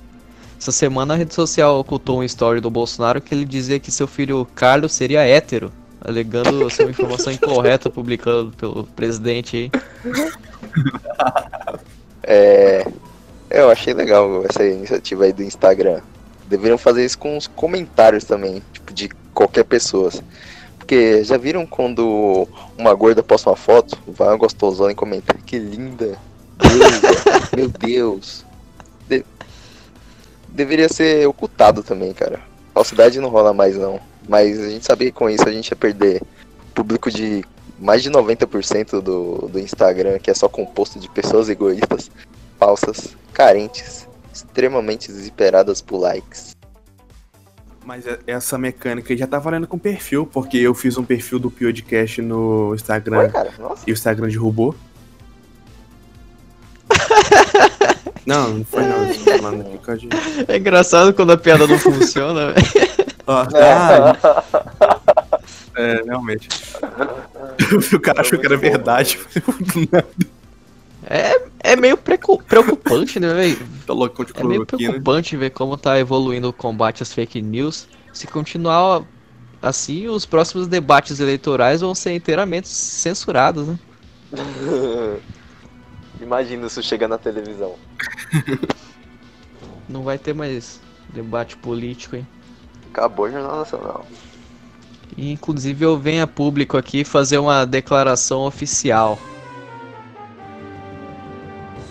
Essa 0.60 0.72
semana 0.72 1.14
a 1.14 1.18
rede 1.18 1.34
social 1.34 1.80
ocultou 1.80 2.20
um 2.20 2.24
story 2.24 2.62
do 2.62 2.70
Bolsonaro 2.70 3.20
que 3.20 3.36
ele 3.36 3.44
dizia 3.44 3.80
que 3.80 3.92
seu 3.92 4.08
filho 4.08 4.48
Carlos 4.56 4.94
seria 4.94 5.28
hétero, 5.28 5.72
alegando 6.00 6.70
ser 6.72 6.84
uma 6.84 6.92
informação 6.92 7.34
incorreta 7.34 7.90
publicada 7.90 8.50
pelo 8.58 8.86
presidente 8.86 9.58
aí. 9.58 9.72
É, 12.24 12.88
eu 13.50 13.70
achei 13.70 13.94
legal 13.94 14.44
essa 14.50 14.64
iniciativa 14.66 15.26
aí 15.26 15.34
do 15.34 15.44
Instagram. 15.44 16.02
Deveriam 16.48 16.78
fazer 16.78 17.04
isso 17.06 17.18
com 17.20 17.38
os 17.38 17.48
comentários 17.48 18.24
também, 18.24 18.62
tipo, 18.74 18.94
de 18.94 19.10
qualquer 19.34 19.64
pessoa. 19.66 20.12
Porque 20.78 21.24
já 21.24 21.38
viram 21.38 21.66
quando 21.66 22.48
uma 22.78 22.94
gorda 22.94 23.22
posta 23.22 23.50
uma 23.50 23.56
foto, 23.58 23.98
vai 24.08 24.30
uma 24.30 24.38
gostosona 24.38 24.92
e 24.94 24.96
comenta, 24.96 25.34
que 25.46 25.60
linda, 25.60 26.18
meu 27.56 27.68
Deus. 27.68 28.46
De- 29.08 29.26
Deveria 30.48 30.88
ser 30.90 31.28
ocultado 31.28 31.84
também, 31.84 32.14
cara. 32.14 32.40
Falsidade 32.74 33.20
não 33.20 33.30
rola 33.30 33.54
mais 33.54 33.76
não. 33.76 34.00
Mas 34.28 34.60
a 34.60 34.70
gente 34.70 34.86
sabia 34.86 35.08
que 35.12 35.18
com 35.18 35.30
isso 35.30 35.48
a 35.48 35.52
gente 35.52 35.70
ia 35.70 35.76
perder 35.76 36.22
público 36.74 37.12
de 37.12 37.44
mais 37.80 38.02
de 38.02 38.10
90% 38.10 39.02
do, 39.02 39.48
do 39.50 39.60
Instagram, 39.60 40.18
que 40.20 40.32
é 40.32 40.34
só 40.34 40.48
composto 40.50 41.00
de 41.00 41.08
pessoas 41.10 41.48
egoístas, 41.50 42.10
falsas, 42.60 43.16
carentes, 43.34 44.07
extremamente 44.38 45.12
desesperadas 45.12 45.82
por 45.82 45.98
likes. 46.00 46.56
Mas 47.86 48.06
é- 48.06 48.20
essa 48.28 48.58
mecânica 48.58 49.14
aí 49.14 49.18
já 49.18 49.28
tá 49.28 49.40
valendo 49.40 49.68
com 49.68 49.78
perfil, 49.78 50.26
porque 50.26 50.58
eu 50.58 50.74
fiz 50.74 50.98
um 50.98 51.04
perfil 51.04 51.40
do 51.40 51.50
Podcast 51.50 52.22
no 52.22 52.74
Instagram 52.76 53.20
Ué, 53.20 53.30
cara, 53.30 53.54
nossa. 53.58 53.84
e 53.88 53.92
o 53.92 53.94
Instagram 53.94 54.28
derrubou. 54.28 54.76
Não, 58.26 58.56
não 58.56 58.66
foi 58.66 58.84
não. 58.84 59.08
É 60.50 60.58
engraçado 60.58 61.14
quando 61.14 61.32
a 61.32 61.38
piada 61.38 61.66
não 61.66 61.80
funciona, 61.80 62.52
velho. 62.52 62.68
Ah, 63.26 63.48
é, 65.78 66.02
realmente. 66.06 66.50
o 67.96 68.00
cara 68.02 68.20
achou 68.20 68.38
que 68.38 68.46
era 68.46 68.58
verdade. 68.58 69.18
É, 71.10 71.42
É 71.60 71.76
meio 71.76 71.98
preocupante, 71.98 73.20
né, 73.20 73.34
velho? 73.34 73.58
Tá 73.86 73.94
É 73.94 74.44
meio 74.44 74.66
cloroquina. 74.66 74.66
preocupante 74.66 75.38
ver 75.38 75.52
como 75.52 75.78
tá 75.78 75.98
evoluindo 75.98 76.50
o 76.50 76.54
combate 76.54 77.02
às 77.02 77.14
fake 77.14 77.42
news. 77.42 77.88
Se 78.14 78.28
continuar 78.28 79.04
assim, 79.62 80.08
os 80.08 80.26
próximos 80.26 80.68
debates 80.68 81.20
eleitorais 81.20 81.82
vão 81.82 81.96
ser 81.96 82.14
inteiramente 82.14 82.68
censurados, 82.68 83.68
né? 83.68 83.80
Imagina 86.22 86.68
isso 86.68 86.84
chega 86.84 87.08
na 87.08 87.18
televisão. 87.18 87.76
Não 89.88 90.04
vai 90.04 90.18
ter 90.18 90.34
mais 90.34 90.82
debate 91.14 91.56
político, 91.58 92.16
hein? 92.16 92.28
Acabou 92.92 93.28
o 93.28 93.32
Jornal 93.32 93.58
Nacional. 93.58 94.06
E, 95.16 95.32
inclusive 95.32 95.86
eu 95.86 95.98
venho 95.98 96.24
a 96.24 96.28
público 96.28 96.78
aqui 96.78 97.04
fazer 97.04 97.38
uma 97.38 97.66
declaração 97.66 98.42
oficial. 98.42 99.18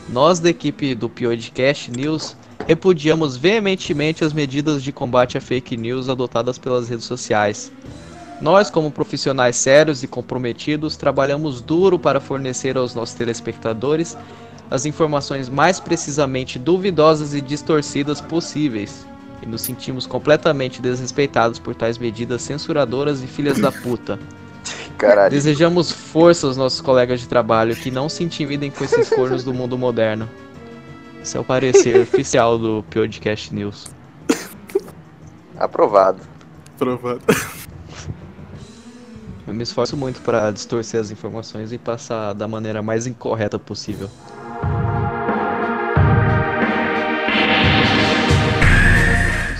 Nós 0.08 0.38
da 0.38 0.50
equipe 0.50 0.94
do 0.94 1.08
Podcast 1.08 1.90
News 1.90 2.36
repudiamos 2.64 3.36
veementemente 3.36 4.24
as 4.24 4.32
medidas 4.32 4.82
de 4.82 4.92
combate 4.92 5.36
à 5.36 5.40
fake 5.40 5.76
news 5.76 6.08
adotadas 6.08 6.58
pelas 6.58 6.88
redes 6.88 7.04
sociais. 7.04 7.72
Nós, 8.40 8.70
como 8.70 8.90
profissionais 8.90 9.56
sérios 9.56 10.04
e 10.04 10.06
comprometidos, 10.06 10.96
trabalhamos 10.96 11.60
duro 11.60 11.98
para 11.98 12.20
fornecer 12.20 12.76
aos 12.76 12.94
nossos 12.94 13.16
telespectadores 13.16 14.16
as 14.70 14.86
informações 14.86 15.48
mais 15.48 15.80
precisamente 15.80 16.58
duvidosas 16.58 17.34
e 17.34 17.40
distorcidas 17.40 18.20
possíveis. 18.20 19.04
E 19.42 19.46
nos 19.46 19.62
sentimos 19.62 20.06
completamente 20.06 20.80
desrespeitados 20.80 21.58
por 21.58 21.74
tais 21.74 21.98
medidas 21.98 22.42
censuradoras 22.42 23.22
e 23.22 23.26
filhas 23.26 23.58
da 23.58 23.72
puta. 23.72 24.18
Caralho. 24.96 25.30
Desejamos 25.30 25.92
força 25.92 26.46
aos 26.46 26.56
nossos 26.56 26.80
colegas 26.80 27.20
de 27.20 27.28
trabalho 27.28 27.76
que 27.76 27.90
não 27.90 28.08
se 28.08 28.24
intimidem 28.24 28.70
com 28.70 28.82
esses 28.84 29.10
cornos 29.10 29.44
do 29.44 29.52
mundo 29.52 29.76
moderno. 29.76 30.28
Esse 31.22 31.36
é 31.36 31.40
o 31.40 31.44
parecer 31.44 32.00
oficial 32.02 32.58
do 32.58 32.84
Podcast 32.90 33.54
News. 33.54 33.88
Aprovado. 35.58 36.20
Provado. 36.78 37.20
Eu 39.46 39.54
me 39.54 39.62
esforço 39.62 39.96
muito 39.96 40.20
para 40.22 40.50
distorcer 40.50 41.00
as 41.00 41.10
informações 41.10 41.72
e 41.72 41.78
passar 41.78 42.32
da 42.32 42.48
maneira 42.48 42.82
mais 42.82 43.06
incorreta 43.06 43.58
possível. 43.58 44.10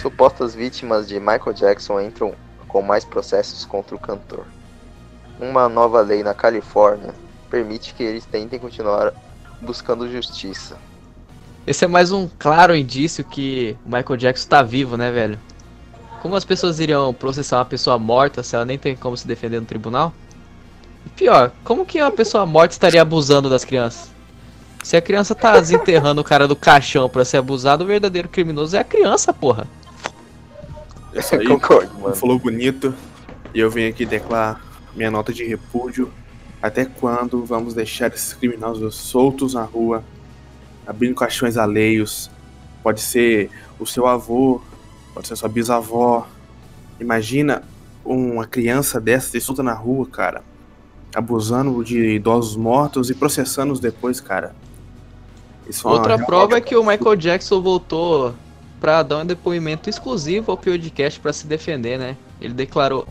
Supostas 0.01 0.55
vítimas 0.55 1.07
de 1.07 1.21
Michael 1.21 1.53
Jackson 1.53 2.01
entram 2.01 2.35
com 2.67 2.83
mais 2.83 3.05
processos 3.05 3.65
contra 3.65 3.95
o 3.95 3.99
cantor. 3.99 4.45
Uma 5.39 5.69
nova 5.69 6.01
lei 6.01 6.23
na 6.23 6.33
Califórnia 6.33 7.15
permite 7.51 7.95
que 7.95 8.03
eles 8.03 8.25
tentem 8.25 8.59
continuar 8.59 9.13
buscando 9.61 10.11
justiça. 10.11 10.77
Esse 11.67 11.85
é 11.85 11.89
mais 11.89 12.13
um 12.13 12.29
claro 12.39 12.75
indício 12.75 13.25
que 13.25 13.77
o 13.85 13.89
Michael 13.89 14.17
Jackson 14.17 14.49
tá 14.49 14.63
vivo, 14.63 14.97
né, 14.97 15.11
velho? 15.11 15.39
Como 16.23 16.37
as 16.37 16.45
pessoas 16.45 16.81
iriam 16.81 17.13
processar 17.13 17.59
uma 17.59 17.65
pessoa 17.65 17.99
morta 17.99 18.43
se 18.43 18.57
ela 18.57 18.65
nem 18.65 18.79
tem 18.79 18.97
como 18.97 19.17
se 19.17 19.27
defender 19.27 19.61
no 19.61 19.67
tribunal? 19.67 20.13
E 21.05 21.11
pior, 21.11 21.53
como 21.65 21.85
que 21.85 22.01
uma 22.01 22.11
pessoa 22.11 22.47
morta 22.47 22.73
estaria 22.73 23.03
abusando 23.03 23.51
das 23.51 23.65
crianças? 23.65 24.11
Se 24.83 24.97
a 24.97 25.03
criança 25.03 25.35
tá 25.35 25.59
desenterrando 25.59 26.21
o 26.21 26.25
cara 26.25 26.47
do 26.47 26.55
caixão 26.55 27.09
pra 27.09 27.25
ser 27.25 27.39
abusado, 27.39 27.85
o 27.85 27.87
verdadeiro 27.87 28.29
criminoso 28.29 28.77
é 28.77 28.81
a 28.81 28.85
criança, 28.85 29.33
porra. 29.33 29.67
É 31.13 31.19
isso 31.19 31.35
aí. 31.35 31.47
Concordo, 31.47 31.93
mano. 31.99 32.15
Falou 32.15 32.39
bonito. 32.39 32.95
E 33.53 33.59
eu 33.59 33.71
venho 33.71 33.89
aqui 33.91 34.07
declarar 34.07 34.61
minha 34.97 35.11
nota 35.11 35.33
de 35.33 35.45
repúdio. 35.45 36.11
Até 36.63 36.85
quando 36.85 37.45
vamos 37.45 37.75
deixar 37.75 38.13
esses 38.13 38.33
criminosos 38.33 38.97
soltos 38.97 39.55
na 39.55 39.63
rua, 39.63 40.03
abrindo 40.87 41.15
caixões 41.15 41.57
alheios? 41.57 42.31
Pode 42.83 43.01
ser 43.01 43.51
o 43.79 43.87
seu 43.87 44.07
avô, 44.07 44.61
pode 45.15 45.29
ser 45.29 45.37
sua 45.37 45.49
bisavó. 45.49 46.27
Imagina 46.99 47.63
uma 48.05 48.47
criança 48.47 49.01
dessa 49.01 49.31
ser 49.31 49.41
solta 49.41 49.63
na 49.63 49.75
rua, 49.75 50.07
cara. 50.07 50.43
Abusando 51.15 51.85
de 51.85 52.15
idosos 52.15 52.57
mortos 52.57 53.11
e 53.11 53.15
processando-os 53.15 53.81
depois, 53.81 54.21
cara. 54.21 54.55
Isso 55.69 55.87
é 55.87 55.91
uma- 55.91 55.97
Outra 55.99 56.19
prova 56.25 56.57
é 56.57 56.61
que 56.61 56.75
o 56.77 56.85
Michael 56.85 57.17
Jackson 57.17 57.61
voltou 57.61 58.35
pra 58.81 59.03
dar 59.03 59.19
um 59.19 59.27
depoimento 59.27 59.91
exclusivo 59.91 60.51
ao 60.53 60.57
podcast 60.57 61.19
pra 61.21 61.33
se 61.33 61.47
defender, 61.47 61.99
né? 61.99 62.17
Ele 62.41 62.55
declarou: 62.55 63.07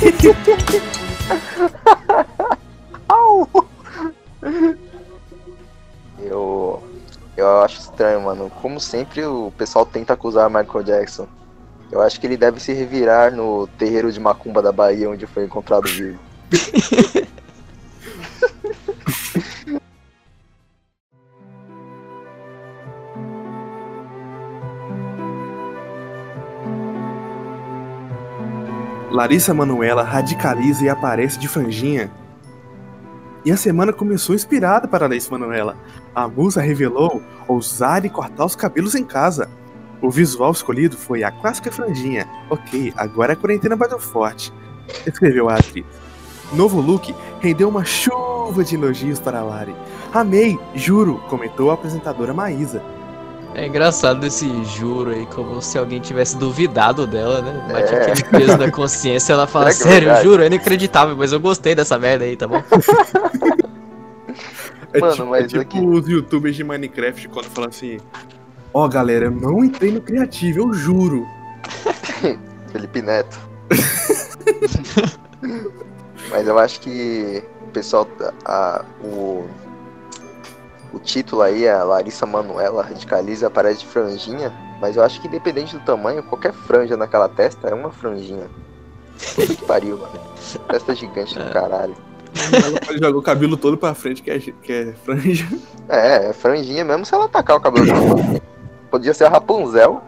Eu, 6.22 6.82
eu 7.36 7.62
acho 7.62 7.80
estranho, 7.80 8.22
mano. 8.22 8.50
Como 8.62 8.78
sempre, 8.78 9.24
o 9.24 9.52
pessoal 9.56 9.86
tenta 9.86 10.12
acusar 10.12 10.50
Michael 10.50 10.84
Jackson. 10.84 11.26
Eu 11.90 12.00
acho 12.00 12.20
que 12.20 12.26
ele 12.26 12.36
deve 12.36 12.60
se 12.60 12.72
revirar 12.72 13.34
no 13.34 13.66
terreiro 13.78 14.12
de 14.12 14.20
Macumba 14.20 14.62
da 14.62 14.70
Bahia, 14.70 15.10
onde 15.10 15.26
foi 15.26 15.44
encontrado 15.44 15.88
vivo. 15.88 16.18
Larissa 29.10 29.52
Manuela 29.52 30.04
radicaliza 30.04 30.84
e 30.84 30.88
aparece 30.88 31.36
de 31.36 31.48
franjinha. 31.48 32.12
E 33.44 33.50
a 33.50 33.56
semana 33.56 33.92
começou 33.92 34.36
inspirada 34.36 34.86
para 34.86 35.08
Larissa 35.08 35.30
Manuela. 35.32 35.76
A 36.14 36.28
musa 36.28 36.60
revelou 36.60 37.20
ousar 37.48 38.04
e 38.04 38.08
cortar 38.08 38.44
os 38.44 38.54
cabelos 38.54 38.94
em 38.94 39.02
casa. 39.02 39.50
O 40.00 40.10
visual 40.10 40.52
escolhido 40.52 40.96
foi 40.96 41.24
a 41.24 41.30
clássica 41.32 41.72
franjinha. 41.72 42.28
Ok, 42.48 42.92
agora 42.96 43.32
a 43.32 43.36
quarentena 43.36 43.74
bateu 43.74 43.98
forte. 43.98 44.52
Escreveu 45.04 45.48
a 45.48 45.54
atriz. 45.54 45.84
Novo 46.52 46.80
look 46.80 47.12
rendeu 47.40 47.68
uma 47.68 47.84
chuva 47.84 48.62
de 48.62 48.76
elogios 48.76 49.18
para 49.18 49.42
Lari. 49.42 49.74
Amei, 50.12 50.58
juro, 50.74 51.18
comentou 51.28 51.70
a 51.70 51.74
apresentadora 51.74 52.32
Maísa. 52.32 52.80
É 53.54 53.66
engraçado 53.66 54.24
esse 54.26 54.48
juro 54.64 55.10
aí, 55.10 55.26
como 55.26 55.60
se 55.60 55.76
alguém 55.76 56.00
tivesse 56.00 56.36
duvidado 56.36 57.06
dela, 57.06 57.42
né? 57.42 57.66
Bate 57.72 57.94
É. 57.94 58.02
aquele 58.12 58.24
peso 58.24 58.56
da 58.58 58.70
consciência, 58.70 59.32
ela 59.32 59.46
fala, 59.46 59.70
é 59.70 59.72
sério, 59.72 60.06
verdade?" 60.08 60.22
juro, 60.24 60.42
é 60.42 60.46
inacreditável, 60.46 61.16
mas 61.16 61.32
eu 61.32 61.40
gostei 61.40 61.74
dessa 61.74 61.98
merda 61.98 62.24
aí, 62.24 62.36
tá 62.36 62.46
bom? 62.46 62.62
É 64.92 64.98
Mano, 64.98 65.12
tipo, 65.14 65.26
mas 65.28 65.44
é 65.44 65.46
tipo 65.46 65.60
aqui- 65.60 65.78
os 65.80 66.08
youtubers 66.08 66.56
de 66.56 66.64
Minecraft 66.64 67.28
quando 67.28 67.44
falam 67.46 67.70
assim: 67.70 67.98
Ó, 68.74 68.88
galera, 68.88 69.26
eu 69.26 69.30
não 69.30 69.64
entrei 69.64 69.92
no 69.92 70.00
criativo, 70.00 70.58
eu 70.58 70.72
juro. 70.74 71.24
Felipe 72.72 73.00
Neto. 73.00 73.38
Mas 76.30 76.46
eu 76.46 76.58
acho 76.58 76.80
que 76.80 77.42
o 77.62 77.66
pessoal, 77.68 78.06
a, 78.44 78.84
o, 79.04 79.44
o 80.92 80.98
título 80.98 81.42
aí, 81.42 81.68
a 81.68 81.84
Larissa 81.84 82.26
Manuela 82.26 82.82
radicaliza 82.82 83.46
a 83.46 83.50
parede 83.50 83.80
de 83.80 83.86
franjinha, 83.86 84.52
mas 84.80 84.96
eu 84.96 85.02
acho 85.02 85.20
que 85.20 85.28
independente 85.28 85.76
do 85.76 85.84
tamanho, 85.84 86.22
qualquer 86.22 86.52
franja 86.52 86.96
naquela 86.96 87.28
testa 87.28 87.68
é 87.68 87.74
uma 87.74 87.90
franjinha. 87.90 88.48
Puta 89.34 89.54
que 89.54 89.64
pariu, 89.64 89.98
mano. 89.98 90.20
Testa 90.68 90.94
gigante 90.94 91.38
do 91.38 91.50
caralho. 91.52 91.94
Ela 92.52 92.94
jogar 92.94 93.18
o 93.18 93.22
cabelo 93.22 93.56
todo 93.56 93.76
pra 93.76 93.94
frente, 93.94 94.22
que 94.22 94.30
é, 94.30 94.38
que 94.38 94.72
é 94.72 94.92
franja. 95.04 95.46
É, 95.88 96.28
é 96.28 96.32
franjinha 96.32 96.84
mesmo 96.84 97.04
se 97.04 97.14
ela 97.14 97.28
tacar 97.28 97.56
o 97.56 97.60
cabelo. 97.60 97.86
Podia 98.90 99.12
ser 99.12 99.24
a 99.24 99.28
Rapunzel. 99.28 100.00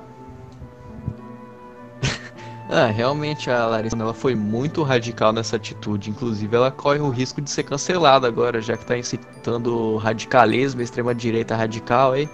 Ah, 2.75 2.87
realmente 2.87 3.51
a 3.51 3.67
Larissa 3.67 3.95
ela 4.01 4.15
foi 4.15 4.35
muito 4.35 4.83
radical 4.83 5.31
nessa 5.31 5.57
atitude. 5.57 6.09
Inclusive, 6.09 6.57
ela 6.57 6.71
corre 6.71 7.01
o 7.01 7.11
risco 7.11 7.43
de 7.43 7.51
ser 7.51 7.65
cancelada 7.65 8.27
agora, 8.27 8.63
já 8.63 8.79
que 8.79 8.87
tá 8.87 8.97
incitando 8.97 9.99
radicalismo, 9.99 10.81
extrema-direita 10.81 11.55
radical 11.55 12.13
aí. 12.13 12.27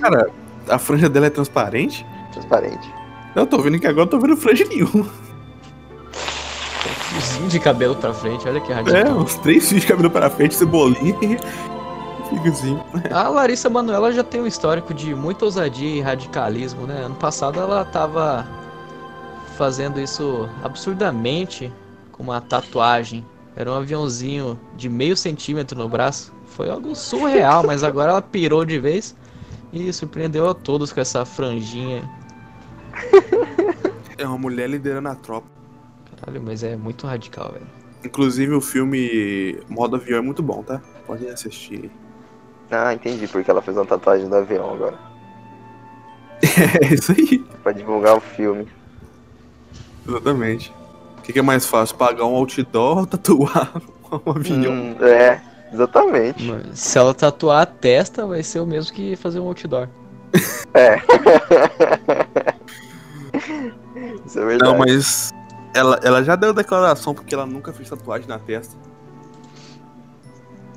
Cara, 0.00 0.28
a 0.68 0.78
franja 0.78 1.08
dela 1.08 1.26
é 1.26 1.30
transparente? 1.30 2.04
Transparente. 2.32 2.92
Eu 3.34 3.46
tô 3.46 3.58
vendo 3.62 3.78
que 3.78 3.86
agora 3.86 4.04
eu 4.04 4.10
tô 4.10 4.18
vendo 4.18 4.36
franja 4.36 4.66
nenhuma. 4.66 5.08
Fiozinho 7.08 7.48
de 7.48 7.58
cabelo 7.58 7.94
pra 7.96 8.12
frente, 8.12 8.46
olha 8.46 8.60
que 8.60 8.70
É, 8.70 8.74
radical. 8.76 9.16
uns 9.16 9.34
três 9.36 9.66
fios 9.68 9.80
de 9.80 9.86
cabelo 9.86 10.10
pra 10.10 10.28
frente, 10.28 10.54
cebolinha 10.54 11.16
e 11.22 11.38
fica 12.30 12.48
assim. 12.48 12.78
A 13.10 13.28
Larissa 13.28 13.68
Manoela 13.68 14.12
já 14.12 14.24
tem 14.24 14.40
um 14.40 14.46
histórico 14.46 14.94
de 14.94 15.14
muita 15.14 15.44
ousadia 15.44 15.96
e 15.96 16.00
radicalismo, 16.00 16.86
né? 16.86 17.02
Ano 17.02 17.14
passado 17.16 17.60
ela 17.60 17.84
tava 17.84 18.46
fazendo 19.56 20.00
isso 20.00 20.48
absurdamente 20.62 21.72
com 22.12 22.22
uma 22.22 22.40
tatuagem. 22.40 23.24
Era 23.56 23.70
um 23.70 23.74
aviãozinho 23.74 24.58
de 24.76 24.88
meio 24.88 25.16
centímetro 25.16 25.78
no 25.78 25.88
braço. 25.88 26.32
Foi 26.46 26.70
algo 26.70 26.94
surreal, 26.94 27.64
mas 27.66 27.84
agora 27.84 28.12
ela 28.12 28.22
pirou 28.22 28.64
de 28.64 28.78
vez 28.78 29.14
e 29.72 29.92
surpreendeu 29.92 30.48
a 30.48 30.54
todos 30.54 30.92
com 30.92 31.00
essa 31.00 31.24
franjinha. 31.24 32.08
É 34.18 34.26
uma 34.26 34.38
mulher 34.38 34.68
liderando 34.68 35.08
a 35.08 35.14
tropa. 35.14 35.46
Caralho, 36.16 36.42
mas 36.42 36.62
é 36.62 36.76
muito 36.76 37.06
radical, 37.06 37.52
velho. 37.52 37.66
Inclusive 38.04 38.54
o 38.54 38.60
filme 38.60 39.58
Modo 39.68 39.96
Avião 39.96 40.18
é 40.18 40.22
muito 40.22 40.42
bom, 40.42 40.62
tá? 40.62 40.80
Podem 41.06 41.28
assistir. 41.30 41.90
Ah, 42.70 42.94
entendi, 42.94 43.26
porque 43.26 43.50
ela 43.50 43.60
fez 43.60 43.76
uma 43.76 43.84
tatuagem 43.84 44.28
do 44.28 44.36
avião 44.36 44.72
agora. 44.72 44.98
É 46.80 46.94
isso 46.94 47.12
aí. 47.12 47.38
Pra 47.62 47.72
divulgar 47.72 48.16
o 48.16 48.20
filme. 48.20 48.66
Exatamente. 50.08 50.72
O 51.18 51.22
que, 51.22 51.32
que 51.32 51.38
é 51.38 51.42
mais 51.42 51.66
fácil? 51.66 51.96
Pagar 51.96 52.24
um 52.24 52.34
outdoor 52.34 52.98
ou 52.98 53.06
tatuar 53.06 53.72
um 54.12 54.30
avião? 54.30 54.72
Hum, 54.72 54.96
é, 55.00 55.40
exatamente. 55.72 56.42
Mas 56.42 56.78
Se 56.78 56.98
ela 56.98 57.12
tatuar 57.12 57.62
a 57.62 57.66
testa, 57.66 58.26
vai 58.26 58.42
ser 58.42 58.60
o 58.60 58.66
mesmo 58.66 58.94
que 58.94 59.16
fazer 59.16 59.40
um 59.40 59.46
outdoor. 59.46 59.88
É. 60.72 61.02
Isso 64.24 64.38
é 64.38 64.44
verdade. 64.44 64.70
Não, 64.70 64.78
mas 64.78 65.32
ela, 65.74 65.98
ela 66.02 66.22
já 66.22 66.36
deu 66.36 66.52
declaração 66.52 67.12
porque 67.12 67.34
ela 67.34 67.44
nunca 67.44 67.72
fez 67.72 67.90
tatuagem 67.90 68.28
na 68.28 68.38
testa. 68.38 68.76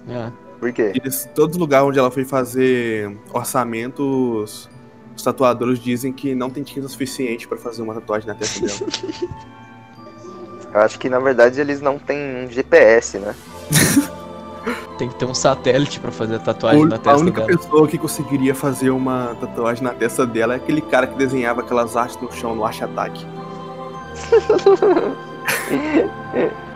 É. 0.10 0.32
Por 0.64 0.72
quê? 0.72 0.94
Eles, 0.96 1.30
todos 1.36 1.58
os 1.58 1.60
lugares 1.60 1.86
onde 1.86 2.00
ela 2.00 2.10
foi 2.10 2.24
fazer 2.24 3.18
orçamentos, 3.34 4.70
os 5.14 5.22
tatuadores 5.22 5.78
dizem 5.78 6.14
que 6.14 6.34
não 6.34 6.50
tem 6.50 6.64
tinta 6.64 6.88
suficiente 6.88 7.46
pra 7.46 7.58
fazer 7.58 7.82
uma 7.82 7.94
tatuagem 7.94 8.30
na 8.30 8.34
testa 8.34 8.66
dela. 8.66 8.80
Eu 10.74 10.80
acho 10.80 10.98
que 10.98 11.10
na 11.10 11.20
verdade 11.20 11.60
eles 11.60 11.82
não 11.82 12.00
têm 12.00 12.46
um 12.46 12.50
GPS, 12.50 13.20
né? 13.20 13.36
Tem 14.98 15.10
que 15.10 15.16
ter 15.16 15.26
um 15.26 15.34
satélite 15.34 16.00
pra 16.00 16.12
fazer 16.12 16.36
a 16.36 16.40
tatuagem 16.40 16.86
na 16.86 16.96
a 16.96 17.00
testa 17.00 17.20
única 17.20 17.42
dela. 17.42 17.58
pessoa 17.58 17.86
que 17.86 17.98
conseguiria 17.98 18.56
fazer 18.56 18.90
uma 18.90 19.36
tatuagem 19.42 19.84
na 19.84 19.94
testa 19.94 20.26
dela 20.26 20.54
é 20.54 20.56
aquele 20.56 20.82
cara 20.82 21.08
que 21.08 21.18
desenhava 21.18 21.60
aquelas 21.60 21.98
artes 21.98 22.18
no 22.22 22.32
chão 22.32 22.56
no 22.56 22.64
Ache 22.64 22.86
Ataque. 22.86 23.26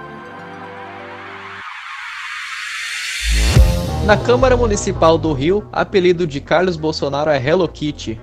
Na 4.07 4.15
Câmara 4.15 4.55
Municipal 4.55 5.17
do 5.17 5.33
Rio, 5.33 5.67
apelido 5.69 6.25
de 6.25 6.39
Carlos 6.39 6.77
Bolsonaro 6.77 7.29
é 7.29 7.45
Hello 7.45 7.67
Kitty. 7.67 8.17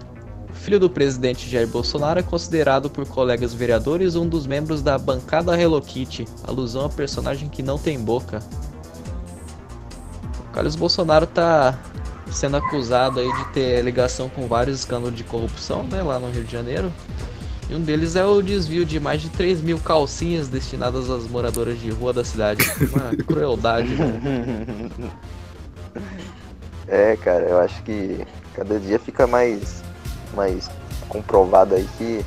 Filho 0.55 0.81
do 0.81 0.89
presidente 0.89 1.47
Jair 1.47 1.69
Bolsonaro 1.69 2.19
é 2.19 2.23
considerado 2.23 2.89
por 2.89 3.07
colegas 3.07 3.53
vereadores 3.53 4.17
um 4.17 4.27
dos 4.27 4.47
membros 4.47 4.81
da 4.81 4.97
bancada 4.97 5.61
Hello 5.61 5.83
Kitty, 5.83 6.27
alusão 6.43 6.87
a 6.87 6.89
personagem 6.89 7.51
que 7.51 7.63
não 7.63 7.77
tem 7.77 8.01
boca. 8.01 8.43
O 10.49 10.53
Carlos 10.55 10.75
Bolsonaro 10.75 11.27
tá 11.27 11.79
sendo 12.33 12.57
acusado 12.57 13.21
aí 13.21 13.31
de 13.31 13.45
ter 13.53 13.85
ligação 13.85 14.31
com 14.31 14.49
vários 14.49 14.79
escândalos 14.79 15.15
de 15.15 15.23
corrupção, 15.23 15.83
né, 15.83 16.03
lá 16.03 16.19
no 16.19 16.31
Rio 16.31 16.45
de 16.45 16.53
Janeiro. 16.53 16.91
E 17.69 17.75
um 17.75 17.81
deles 17.83 18.17
é 18.17 18.25
o 18.25 18.41
desvio 18.41 18.87
de 18.87 18.99
mais 18.99 19.21
de 19.21 19.29
3 19.29 19.61
mil 19.61 19.79
calcinhas 19.79 20.49
destinadas 20.49 21.11
às 21.11 21.29
moradoras 21.29 21.79
de 21.79 21.91
rua 21.91 22.15
da 22.15 22.25
cidade. 22.25 22.65
Uma 22.91 23.15
crueldade, 23.23 23.95
né? 23.95 24.91
É, 26.89 27.17
cara, 27.17 27.45
eu 27.45 27.59
acho 27.61 27.83
que 27.83 28.27
cada 28.55 28.79
dia 28.79 28.99
fica 28.99 29.27
mais, 29.27 29.83
mais 30.35 30.71
comprovado 31.09 31.75
aí 31.75 31.89
que 31.97 32.25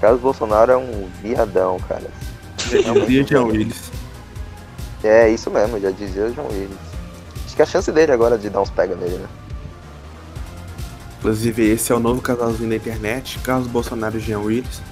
Carlos 0.00 0.20
Bolsonaro 0.20 0.72
é 0.72 0.76
um 0.76 1.08
viadão, 1.22 1.78
cara. 1.88 2.10
Já 2.58 2.92
dizia 2.92 3.24
Jean 3.24 3.44
Willis. 3.44 3.90
É 5.04 5.28
isso 5.28 5.50
mesmo, 5.50 5.78
já 5.78 5.90
dizia 5.90 6.24
o 6.24 6.34
João 6.34 6.48
Willis. 6.48 6.76
Acho 7.44 7.56
que 7.56 7.62
a 7.62 7.66
chance 7.66 7.92
dele 7.92 8.12
agora 8.12 8.36
de 8.36 8.50
dar 8.50 8.60
uns 8.60 8.70
pega 8.70 8.96
nele, 8.96 9.18
né? 9.18 9.28
Inclusive, 11.18 11.70
esse 11.70 11.92
é 11.92 11.94
o 11.94 12.00
novo 12.00 12.20
casalzinho 12.20 12.68
da 12.68 12.76
internet, 12.76 13.38
Carlos 13.38 13.68
Bolsonaro 13.68 14.16
e 14.16 14.20
Jean 14.20 14.40
Willis. 14.40 14.82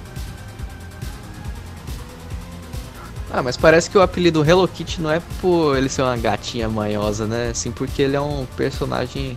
Ah, 3.35 3.43
mas 3.43 3.57
parece 3.57 3.89
que 3.89 3.97
o 3.97 4.01
apelido 4.01 4.49
Hello 4.49 4.65
Kitty 4.65 5.01
não 5.01 5.11
é 5.11 5.21
por 5.41 5.75
ele 5.75 5.89
ser 5.89 6.03
uma 6.03 6.15
gatinha 6.15 6.69
manhosa, 6.69 7.27
né? 7.27 7.51
Sim, 7.53 7.69
porque 7.69 8.01
ele 8.01 8.15
é 8.15 8.21
um 8.21 8.45
personagem 8.55 9.35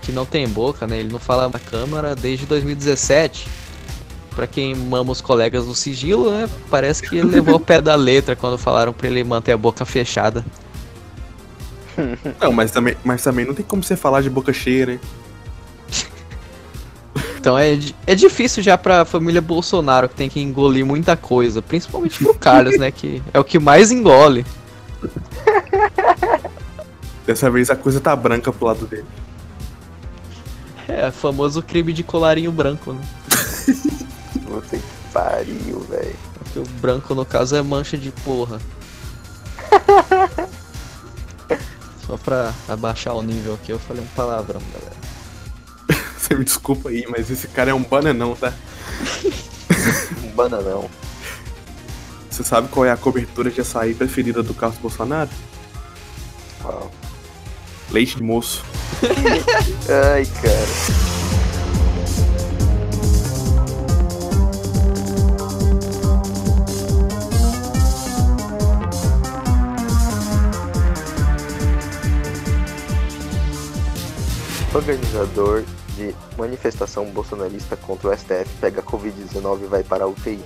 que 0.00 0.10
não 0.10 0.24
tem 0.24 0.48
boca, 0.48 0.86
né? 0.86 1.00
Ele 1.00 1.12
não 1.12 1.18
fala 1.18 1.46
na 1.46 1.58
câmera 1.58 2.16
desde 2.16 2.46
2017. 2.46 3.46
Pra 4.34 4.46
quem 4.46 4.74
mama 4.74 5.12
os 5.12 5.20
colegas 5.20 5.66
do 5.66 5.74
sigilo, 5.74 6.30
né? 6.30 6.48
Parece 6.70 7.02
que 7.02 7.18
ele 7.18 7.28
levou 7.28 7.56
o 7.56 7.60
pé 7.60 7.78
da 7.78 7.94
letra 7.94 8.34
quando 8.34 8.56
falaram 8.56 8.94
pra 8.94 9.06
ele 9.06 9.22
manter 9.22 9.52
a 9.52 9.56
boca 9.58 9.84
fechada. 9.84 10.42
Não, 12.40 12.52
mas 12.52 12.70
também, 12.70 12.96
mas 13.04 13.22
também 13.22 13.44
não 13.44 13.52
tem 13.52 13.66
como 13.66 13.82
você 13.82 13.96
falar 13.96 14.22
de 14.22 14.30
boca 14.30 14.50
cheia, 14.50 14.86
né? 14.86 15.00
Então 17.46 17.56
é, 17.56 17.78
é 18.08 18.14
difícil 18.16 18.60
já 18.60 18.76
pra 18.76 19.04
família 19.04 19.40
Bolsonaro, 19.40 20.08
que 20.08 20.16
tem 20.16 20.28
que 20.28 20.40
engolir 20.40 20.84
muita 20.84 21.16
coisa. 21.16 21.62
Principalmente 21.62 22.18
pro 22.18 22.34
Carlos, 22.34 22.76
né? 22.76 22.90
Que 22.90 23.22
é 23.32 23.38
o 23.38 23.44
que 23.44 23.60
mais 23.60 23.92
engole. 23.92 24.44
Dessa 27.24 27.48
vez 27.48 27.70
a 27.70 27.76
coisa 27.76 28.00
tá 28.00 28.16
branca 28.16 28.52
pro 28.52 28.66
lado 28.66 28.84
dele. 28.84 29.06
É, 30.88 31.12
famoso 31.12 31.62
crime 31.62 31.92
de 31.92 32.02
colarinho 32.02 32.50
branco, 32.50 32.92
né? 32.92 33.00
Puta 34.44 34.76
que 34.76 34.82
pariu, 35.12 35.78
velho. 35.88 36.16
Porque 36.34 36.58
o 36.58 36.66
branco, 36.80 37.14
no 37.14 37.24
caso, 37.24 37.54
é 37.54 37.62
mancha 37.62 37.96
de 37.96 38.10
porra. 38.10 38.58
Só 42.08 42.16
pra 42.16 42.52
abaixar 42.68 43.14
o 43.14 43.22
nível 43.22 43.54
aqui, 43.54 43.70
eu 43.70 43.78
falei 43.78 44.02
um 44.02 44.08
palavrão, 44.16 44.60
galera. 44.72 45.05
Você 46.26 46.34
me 46.34 46.44
desculpa 46.44 46.88
aí, 46.88 47.06
mas 47.08 47.30
esse 47.30 47.46
cara 47.46 47.70
é 47.70 47.74
um 47.74 47.84
bananão, 47.84 48.34
tá? 48.34 48.52
Um 50.24 50.30
bananão. 50.30 50.90
Você 52.28 52.42
sabe 52.42 52.66
qual 52.66 52.84
é 52.84 52.90
a 52.90 52.96
cobertura 52.96 53.48
de 53.48 53.60
açaí 53.60 53.94
preferida 53.94 54.42
do 54.42 54.52
Carlos 54.52 54.76
Bolsonaro? 54.80 55.30
Leite 57.92 58.16
de 58.16 58.24
moço. 58.24 58.64
Ai, 59.88 60.26
cara. 60.26 61.06
Organizador 74.74 75.64
de 75.96 76.14
manifestação 76.36 77.06
bolsonarista 77.06 77.76
contra 77.76 78.10
o 78.10 78.16
STF 78.16 78.48
pega 78.60 78.82
Covid-19 78.82 79.62
e 79.62 79.66
vai 79.66 79.82
para 79.82 80.04
a 80.04 80.06
UTI. 80.06 80.38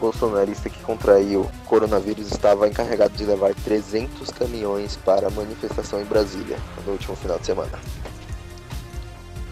Bolsonarista 0.00 0.68
que 0.68 0.80
contraiu 0.80 1.48
coronavírus 1.66 2.30
estava 2.30 2.68
encarregado 2.68 3.14
de 3.14 3.24
levar 3.24 3.54
300 3.54 4.30
caminhões 4.30 4.96
para 4.96 5.28
a 5.28 5.30
manifestação 5.30 6.00
em 6.00 6.04
Brasília 6.04 6.56
no 6.86 6.92
último 6.92 7.14
final 7.16 7.38
de 7.38 7.46
semana. 7.46 7.78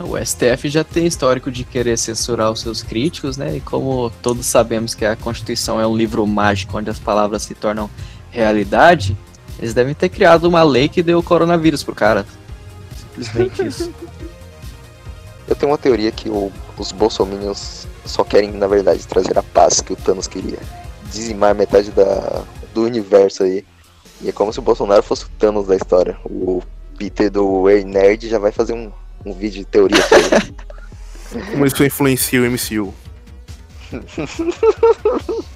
O 0.00 0.16
STF 0.16 0.68
já 0.70 0.82
tem 0.82 1.06
histórico 1.06 1.50
de 1.50 1.62
querer 1.62 1.98
censurar 1.98 2.50
os 2.50 2.60
seus 2.60 2.82
críticos, 2.82 3.36
né? 3.36 3.56
E 3.56 3.60
como 3.60 4.10
todos 4.22 4.46
sabemos 4.46 4.94
que 4.94 5.04
a 5.04 5.14
Constituição 5.14 5.78
é 5.78 5.86
um 5.86 5.94
livro 5.94 6.26
mágico 6.26 6.78
onde 6.78 6.88
as 6.88 6.98
palavras 6.98 7.42
se 7.42 7.54
tornam 7.54 7.90
realidade, 8.30 9.16
eles 9.58 9.74
devem 9.74 9.94
ter 9.94 10.08
criado 10.08 10.44
uma 10.44 10.62
lei 10.62 10.88
que 10.88 11.02
deu 11.02 11.18
o 11.18 11.22
coronavírus 11.22 11.82
pro 11.82 11.94
cara. 11.94 12.24
Simplesmente 13.14 13.62
isso. 13.66 13.92
Eu 15.50 15.56
tenho 15.56 15.70
uma 15.72 15.76
teoria 15.78 16.10
que 16.12 16.30
o- 16.30 16.50
os 16.78 16.92
bolsominions 16.92 17.86
só 18.06 18.22
querem, 18.24 18.52
na 18.52 18.66
verdade, 18.68 19.06
trazer 19.06 19.36
a 19.36 19.42
paz 19.42 19.80
que 19.82 19.92
o 19.92 19.96
Thanos 19.96 20.26
queria. 20.28 20.58
Dizimar 21.12 21.54
metade 21.54 21.90
da, 21.90 22.44
do 22.72 22.84
universo 22.84 23.42
aí. 23.42 23.64
E 24.22 24.28
é 24.28 24.32
como 24.32 24.52
se 24.52 24.58
o 24.60 24.62
Bolsonaro 24.62 25.02
fosse 25.02 25.24
o 25.24 25.28
Thanos 25.38 25.66
da 25.66 25.74
história. 25.74 26.16
O 26.24 26.62
Peter 26.96 27.28
do 27.30 27.68
Ei 27.68 27.82
Nerd 27.84 28.28
já 28.28 28.38
vai 28.38 28.52
fazer 28.52 28.74
um, 28.74 28.92
um 29.26 29.32
vídeo 29.32 29.58
de 29.60 29.64
teoria 29.64 30.02
pra 30.04 30.18
ele. 30.18 30.54
Como 31.52 31.64
isso 31.66 31.84
influencia 31.84 32.40
o 32.40 32.44
MCU? 32.44 32.92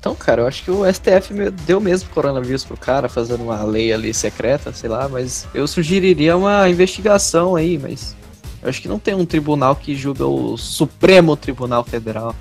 Então, 0.00 0.14
cara, 0.14 0.40
eu 0.40 0.46
acho 0.46 0.64
que 0.64 0.70
o 0.70 0.82
STF 0.90 1.50
deu 1.66 1.78
mesmo 1.78 2.08
coronavírus 2.08 2.64
pro 2.64 2.74
cara, 2.74 3.06
fazendo 3.06 3.42
uma 3.44 3.62
lei 3.62 3.92
ali 3.92 4.14
secreta, 4.14 4.72
sei 4.72 4.88
lá, 4.88 5.06
mas 5.06 5.46
eu 5.52 5.68
sugeriria 5.68 6.38
uma 6.38 6.66
investigação 6.70 7.54
aí, 7.54 7.78
mas 7.78 8.16
eu 8.62 8.70
acho 8.70 8.80
que 8.80 8.88
não 8.88 8.98
tem 8.98 9.14
um 9.14 9.26
tribunal 9.26 9.76
que 9.76 9.94
julga 9.94 10.26
o 10.26 10.56
Supremo 10.56 11.36
Tribunal 11.36 11.84
Federal. 11.84 12.34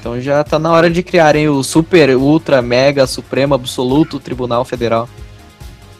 Então 0.00 0.18
já 0.18 0.42
tá 0.42 0.58
na 0.58 0.72
hora 0.72 0.88
de 0.88 1.02
criarem 1.02 1.46
o 1.46 1.62
Super, 1.62 2.16
Ultra, 2.16 2.62
Mega, 2.62 3.06
Supremo, 3.06 3.54
Absoluto 3.54 4.18
Tribunal 4.18 4.64
Federal. 4.64 5.06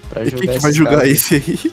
Pra 0.09 0.25
E 0.25 0.33
quem 0.33 0.49
que 0.49 0.59
vai 0.59 0.73
julgar 0.73 0.99
caras. 1.01 1.11
esse 1.11 1.35
aí? 1.35 1.73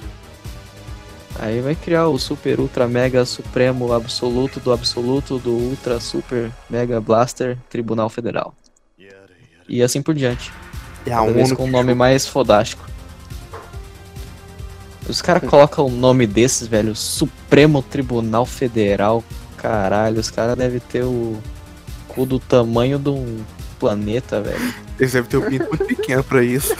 Aí 1.40 1.62
vai 1.62 1.76
criar 1.76 2.08
o 2.08 2.18
Super, 2.18 2.60
Ultra, 2.60 2.86
Mega, 2.88 3.24
Supremo, 3.26 3.94
Absoluto, 3.94 4.60
do 4.60 4.74
Absoluto, 4.74 5.38
do 5.38 5.52
Ultra, 5.52 6.02
Super, 6.02 6.52
Mega, 6.70 7.00
Blaster, 7.00 7.58
Tribunal 7.70 8.10
Federal. 8.10 8.54
E 9.68 9.82
assim 9.82 10.02
por 10.02 10.14
diante. 10.14 10.52
É 11.06 11.14
a 11.14 11.18
Cada 11.18 11.32
vez 11.32 11.50
ONU 11.50 11.58
com 11.58 11.66
um 11.66 11.72
nome 11.72 11.94
mais 11.94 12.28
fodástico. 12.28 12.86
Os 15.08 15.22
caras 15.22 15.48
colocam 15.48 15.86
um 15.86 15.96
nome 15.96 16.26
desses, 16.26 16.68
velho. 16.68 16.96
Supremo 16.96 17.82
Tribunal 17.82 18.46
Federal. 18.46 19.24
Caralho, 19.58 20.20
os 20.20 20.32
caras 20.32 20.58
devem 20.58 20.80
ter 20.80 21.04
o 21.04 21.38
cu 22.08 22.26
do 22.26 22.40
tamanho 22.40 22.98
de 22.98 23.10
um 23.10 23.44
planeta, 23.80 24.42
velho. 24.42 24.74
Eles 25.00 25.14
devem 25.14 25.30
ter 25.30 25.38
um 25.38 25.50
pinto 25.50 25.68
muito 25.70 25.86
pequeno 25.86 26.24
pra 26.24 26.44
isso. 26.44 26.74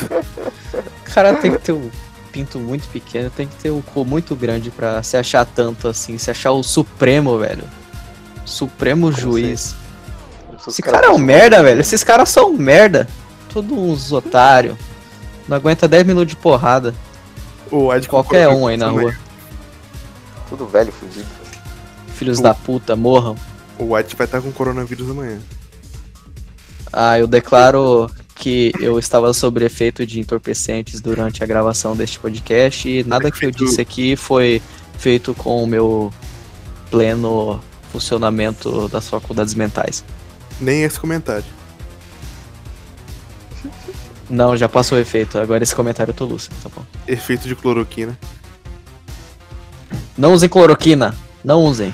O 0.74 1.14
cara 1.14 1.36
tem 1.36 1.52
que 1.52 1.60
ter 1.60 1.72
um 1.72 1.90
pinto 2.32 2.60
muito 2.60 2.88
pequeno, 2.90 3.30
tem 3.30 3.48
que 3.48 3.56
ter 3.56 3.72
um 3.72 3.82
cu 3.82 4.04
muito 4.04 4.36
grande 4.36 4.72
pra 4.72 5.02
se 5.04 5.16
achar 5.16 5.46
tanto 5.46 5.88
assim, 5.88 6.18
se 6.18 6.32
achar 6.32 6.52
o 6.52 6.64
supremo, 6.64 7.38
velho. 7.38 7.64
Supremo 8.44 9.12
Como 9.12 9.18
juiz. 9.18 9.76
Esse 10.72 10.82
caras 10.82 11.00
cara 11.02 11.12
é 11.12 11.14
um 11.14 11.18
são- 11.18 11.26
merda, 11.26 11.64
velho. 11.64 11.82
Esses 11.82 12.04
caras 12.04 12.30
são 12.30 12.52
um 12.52 12.58
merda. 12.58 13.08
Todos 13.54 13.72
uns 13.78 14.12
otários. 14.12 14.76
Não 15.48 15.56
aguenta 15.58 15.88
10 15.88 16.06
minutos 16.06 16.30
de 16.30 16.36
porrada. 16.36 16.94
O 17.72 17.94
Ed 17.94 18.08
Qualquer 18.08 18.48
um 18.50 18.68
aí 18.68 18.78
na 18.78 18.90
rua. 18.90 19.16
Tudo 20.50 20.66
velho, 20.66 20.92
fudido. 20.92 21.26
Filhos 22.16 22.40
da 22.40 22.54
puta, 22.54 22.96
morram. 22.96 23.36
O 23.78 23.94
White 23.96 24.16
vai 24.16 24.26
estar 24.26 24.42
com 24.42 24.52
coronavírus 24.52 25.10
amanhã. 25.10 25.40
Ah, 26.94 27.20
eu 27.20 27.28
declaro 27.28 28.10
que 28.36 28.72
eu 28.80 28.98
estava 29.00 29.34
sob 29.34 29.64
efeito 29.64 30.06
de 30.06 30.20
entorpecentes 30.20 31.02
durante 31.02 31.44
a 31.44 31.48
gravação 31.48 31.96
deste 31.96 32.20
podcast 32.20 32.88
e 32.88 33.04
nada 33.04 33.32
que 33.32 33.46
eu 33.46 33.52
disse 33.52 33.82
aqui 33.82 34.16
foi 34.16 34.62
feito 34.98 35.34
com 35.34 35.64
o 35.64 35.68
meu 35.68 36.14
pleno 36.90 37.60
funcionamento 37.92 38.88
das 38.88 39.10
faculdades 39.10 39.54
mentais. 39.54 40.04
Nem 40.60 40.84
esse 40.84 41.00
comentário. 41.00 41.46
Não, 44.30 44.58
já 44.58 44.68
passou 44.68 44.98
o 44.98 45.02
efeito. 45.02 45.38
Agora 45.38 45.64
esse 45.64 45.76
comentário 45.76 46.12
eu 46.12 46.16
tô 46.16 46.26
lúcido, 46.26 46.56
tá 46.64 46.70
bom. 46.76 46.84
Efeito 47.08 47.48
de 47.48 47.56
cloroquina. 47.56 48.18
Não 50.18 50.34
usem 50.34 50.50
cloroquina. 50.50 51.16
Não 51.44 51.64
usem. 51.64 51.94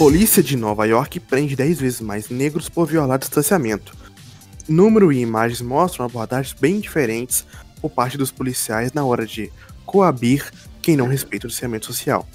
Polícia 0.00 0.42
de 0.42 0.56
Nova 0.56 0.86
York 0.86 1.20
prende 1.20 1.54
10 1.54 1.78
vezes 1.78 2.00
mais 2.00 2.30
negros 2.30 2.70
por 2.70 2.86
violar 2.86 3.18
distanciamento. 3.18 3.94
Número 4.66 5.12
e 5.12 5.20
imagens 5.20 5.60
mostram 5.60 6.06
abordagens 6.06 6.54
bem 6.58 6.80
diferentes 6.80 7.44
por 7.82 7.90
parte 7.90 8.16
dos 8.16 8.30
policiais 8.30 8.94
na 8.94 9.04
hora 9.04 9.26
de 9.26 9.52
coabir 9.84 10.50
quem 10.80 10.96
não 10.96 11.06
respeita 11.06 11.46
o 11.46 11.50
distanciamento 11.50 11.84
social. 11.84 12.26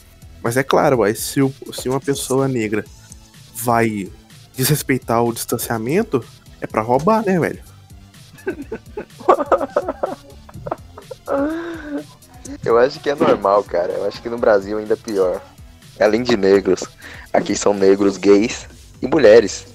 Mas 0.44 0.58
é 0.58 0.64
claro, 0.64 1.00
ué, 1.00 1.12
se, 1.16 1.42
o- 1.42 1.52
se 1.74 1.90
uma 1.90 2.00
pessoa 2.00 2.48
negra 2.48 2.86
vai 3.56 4.12
desrespeitar 4.56 5.24
o 5.24 5.34
distanciamento, 5.34 6.24
é 6.62 6.68
pra 6.68 6.84
roubar, 6.84 7.26
né, 7.26 7.40
velho? 7.40 7.64
Eu 12.64 12.78
acho 12.78 13.00
que 13.00 13.10
é 13.10 13.16
normal, 13.16 13.64
cara. 13.64 13.92
Eu 13.94 14.06
acho 14.06 14.22
que 14.22 14.30
no 14.30 14.38
Brasil 14.38 14.78
ainda 14.78 14.94
é 14.94 14.98
pior. 14.98 15.42
Além 16.00 16.24
de 16.24 16.36
negros, 16.36 16.84
aqui 17.32 17.56
são 17.56 17.74
negros 17.74 18.18
gays 18.18 18.68
e 19.02 19.08
mulheres. 19.08 19.66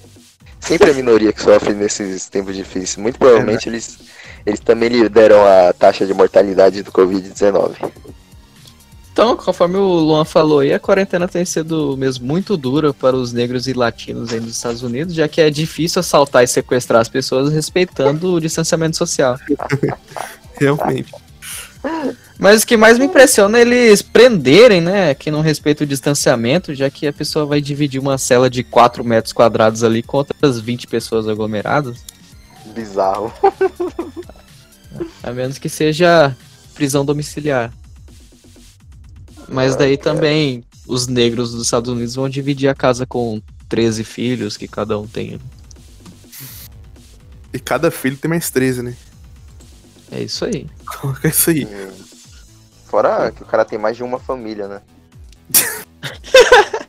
Sempre 0.59 0.91
a 0.91 0.93
minoria 0.93 1.33
que 1.33 1.41
sofre 1.41 1.73
nesses 1.73 2.29
tempos 2.29 2.55
difíceis. 2.55 2.97
Muito 2.97 3.17
provavelmente 3.17 3.67
eles, 3.67 3.97
eles 4.45 4.59
também 4.59 4.89
lideram 4.89 5.43
a 5.45 5.73
taxa 5.73 6.05
de 6.05 6.13
mortalidade 6.13 6.83
do 6.83 6.91
Covid-19. 6.91 7.91
Então, 9.11 9.35
conforme 9.35 9.75
o 9.75 9.87
Luan 9.87 10.23
falou 10.23 10.59
aí, 10.59 10.73
a 10.73 10.79
quarentena 10.79 11.27
tem 11.27 11.43
sido 11.43 11.97
mesmo 11.97 12.25
muito 12.25 12.55
dura 12.55 12.93
para 12.93 13.15
os 13.15 13.33
negros 13.33 13.67
e 13.67 13.73
latinos 13.73 14.31
aí 14.31 14.39
nos 14.39 14.55
Estados 14.55 14.83
Unidos, 14.83 15.13
já 15.13 15.27
que 15.27 15.41
é 15.41 15.49
difícil 15.49 15.99
assaltar 15.99 16.43
e 16.43 16.47
sequestrar 16.47 17.01
as 17.01 17.09
pessoas 17.09 17.51
respeitando 17.51 18.33
o 18.33 18.39
distanciamento 18.39 18.95
social. 18.95 19.37
Realmente. 20.57 21.11
Mas 22.37 22.63
o 22.63 22.67
que 22.67 22.77
mais 22.77 22.97
me 22.99 23.05
impressiona 23.05 23.57
é 23.57 23.61
eles 23.61 24.01
prenderem, 24.01 24.81
né, 24.81 25.13
quem 25.13 25.31
não 25.31 25.41
respeita 25.41 25.83
o 25.83 25.87
distanciamento, 25.87 26.73
já 26.73 26.89
que 26.89 27.07
a 27.07 27.13
pessoa 27.13 27.45
vai 27.45 27.61
dividir 27.61 27.99
uma 27.99 28.17
cela 28.17 28.49
de 28.49 28.63
4 28.63 29.03
metros 29.03 29.33
quadrados 29.33 29.83
ali 29.83 30.03
com 30.03 30.17
outras 30.17 30.59
20 30.59 30.87
pessoas 30.87 31.27
aglomeradas, 31.27 31.97
Bizarro. 32.73 33.33
a 35.21 35.31
menos 35.31 35.57
que 35.57 35.69
seja 35.69 36.35
prisão 36.73 37.05
domiciliar. 37.05 37.71
Mas 39.47 39.75
daí 39.75 39.97
também 39.97 40.63
os 40.87 41.07
negros 41.07 41.51
dos 41.51 41.63
Estados 41.63 41.91
Unidos 41.91 42.15
vão 42.15 42.29
dividir 42.29 42.69
a 42.69 42.75
casa 42.75 43.05
com 43.05 43.41
13 43.67 44.03
filhos 44.03 44.57
que 44.57 44.67
cada 44.67 44.97
um 44.97 45.07
tem. 45.07 45.39
E 47.53 47.59
cada 47.59 47.91
filho 47.91 48.17
tem 48.17 48.29
mais 48.29 48.49
13, 48.49 48.81
né? 48.81 48.95
É 50.11 50.21
isso 50.21 50.45
aí. 50.45 50.69
Coloca 50.85 51.27
isso 51.29 51.49
aí. 51.49 51.65
Hum. 51.65 51.91
Fora 52.85 53.31
que 53.31 53.41
o 53.41 53.45
cara 53.45 53.63
tem 53.63 53.79
mais 53.79 53.95
de 53.95 54.03
uma 54.03 54.19
família, 54.19 54.67
né? 54.67 54.81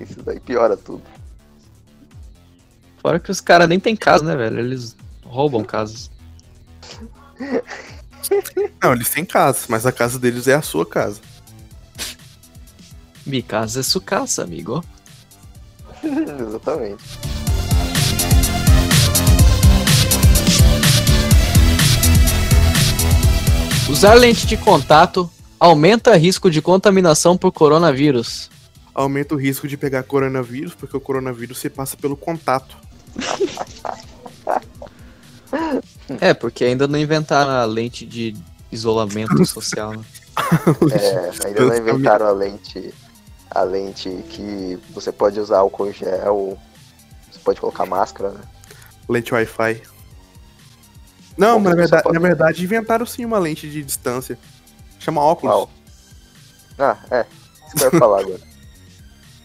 Isso 0.00 0.22
daí 0.22 0.38
piora 0.40 0.76
tudo. 0.76 1.02
Fora 2.98 3.18
que 3.18 3.30
os 3.30 3.40
caras 3.40 3.68
nem 3.68 3.80
tem 3.80 3.96
casa, 3.96 4.24
né, 4.24 4.36
velho? 4.36 4.58
Eles 4.60 4.96
roubam 5.24 5.64
casas. 5.64 6.10
Não, 8.82 8.92
eles 8.92 9.10
têm 9.10 9.24
casa, 9.24 9.66
mas 9.68 9.84
a 9.84 9.92
casa 9.92 10.18
deles 10.18 10.46
é 10.46 10.54
a 10.54 10.62
sua 10.62 10.86
casa. 10.86 11.20
Mi 13.26 13.42
casa 13.42 13.80
é 13.80 13.82
sua 13.82 14.00
casa, 14.00 14.42
amigo. 14.44 14.84
Exatamente. 16.02 17.02
Usar 23.90 24.14
lente 24.14 24.46
de 24.46 24.56
contato 24.56 25.28
aumenta 25.58 26.16
risco 26.16 26.48
de 26.48 26.62
contaminação 26.62 27.36
por 27.36 27.50
coronavírus. 27.50 28.48
Aumenta 28.94 29.34
o 29.34 29.38
risco 29.38 29.66
de 29.66 29.76
pegar 29.76 30.04
coronavírus, 30.04 30.74
porque 30.74 30.96
o 30.96 31.00
coronavírus 31.00 31.58
se 31.58 31.68
passa 31.68 31.96
pelo 31.96 32.16
contato. 32.16 32.76
É, 36.20 36.32
porque 36.32 36.64
ainda 36.64 36.86
não 36.86 36.96
inventaram 36.96 37.50
a 37.50 37.64
lente 37.64 38.06
de 38.06 38.36
isolamento 38.70 39.42
social, 39.44 39.92
né? 39.92 40.04
É, 40.92 41.46
ainda 41.46 41.66
não 41.66 41.76
inventaram 41.76 42.26
a 42.26 42.30
lente. 42.30 42.94
A 43.50 43.62
lente 43.62 44.08
que 44.28 44.78
você 44.90 45.10
pode 45.10 45.40
usar 45.40 45.58
álcool 45.58 45.88
em 45.88 45.92
gel. 45.92 46.56
Você 47.30 47.38
pode 47.40 47.60
colocar 47.60 47.84
máscara, 47.84 48.30
né? 48.30 48.40
Lente 49.08 49.34
Wi-Fi. 49.34 49.82
Não, 51.36 51.58
mas 51.58 51.70
na 51.70 51.76
verdade, 51.76 52.02
pode- 52.02 52.14
na 52.14 52.20
verdade 52.20 52.64
inventaram 52.64 53.06
sim 53.06 53.24
uma 53.24 53.38
lente 53.38 53.68
de 53.68 53.82
distância. 53.82 54.38
Chama 54.98 55.22
óculos. 55.22 55.68
Ah, 56.78 56.96
é. 57.10 57.26
Isso 57.68 57.76
que 57.76 57.84
eu 57.84 57.92
ia 57.92 57.98
falar 57.98 58.20
agora. 58.20 58.40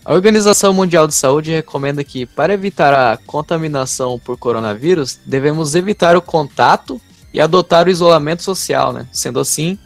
A 0.04 0.14
Organização 0.14 0.72
Mundial 0.72 1.08
de 1.08 1.16
Saúde 1.16 1.50
recomenda 1.52 2.04
que, 2.04 2.28
para 2.28 2.54
evitar 2.54 2.94
a 2.94 3.18
contaminação 3.18 4.20
por 4.20 4.38
coronavírus, 4.38 5.20
devemos 5.26 5.74
evitar 5.74 6.16
o 6.16 6.22
contato 6.22 7.02
e 7.34 7.42
adotar 7.42 7.88
o 7.88 7.90
isolamento 7.90 8.44
social, 8.44 8.94
né? 8.94 9.08
Sendo 9.12 9.40
assim, 9.40 9.80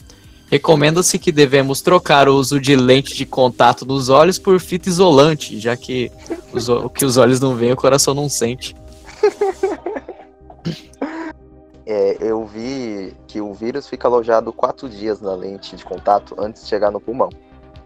recomenda-se 0.52 1.18
que 1.18 1.32
devemos 1.32 1.80
trocar 1.80 2.28
o 2.28 2.36
uso 2.36 2.60
de 2.60 2.76
lente 2.76 3.16
de 3.16 3.26
contato 3.26 3.86
nos 3.86 4.10
olhos 4.10 4.38
por 4.38 4.60
fita 4.60 4.90
isolante, 4.90 5.58
já 5.58 5.78
que 5.78 6.12
os 6.52 6.68
o 6.68 6.88
o 6.88 6.90
que 6.90 7.06
os 7.06 7.16
olhos 7.16 7.40
não 7.40 7.56
veem, 7.56 7.72
o 7.72 7.78
coração 7.78 8.14
não 8.14 8.28
sente. 8.28 8.76
É, 11.92 12.18
eu 12.20 12.46
vi 12.46 13.18
que 13.26 13.42
o 13.42 13.52
vírus 13.52 13.88
fica 13.88 14.08
alojado 14.08 14.54
quatro 14.54 14.88
dias 14.88 15.20
na 15.22 15.34
lente 15.34 15.76
de 15.76 15.84
contato 15.84 16.36
antes 16.38 16.62
de 16.62 16.70
chegar 16.70 16.92
no 16.92 17.02
pulmão. 17.02 17.30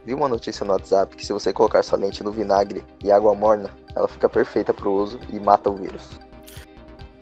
Vi 0.04 0.14
uma 0.14 0.28
notícia 0.28 0.66
no 0.66 0.74
WhatsApp 0.74 1.16
que 1.16 1.26
se 1.26 1.32
você 1.32 1.54
colocar 1.54 1.82
sua 1.84 1.98
lente 1.98 2.22
no 2.22 2.30
vinagre 2.30 2.84
e 3.02 3.10
água 3.10 3.34
morna, 3.34 3.70
ela 3.96 4.10
fica 4.10 4.28
perfeita 4.28 4.74
pro 4.74 4.92
uso 4.92 5.18
e 5.30 5.40
mata 5.40 5.70
o 5.70 5.76
vírus. 5.76 6.20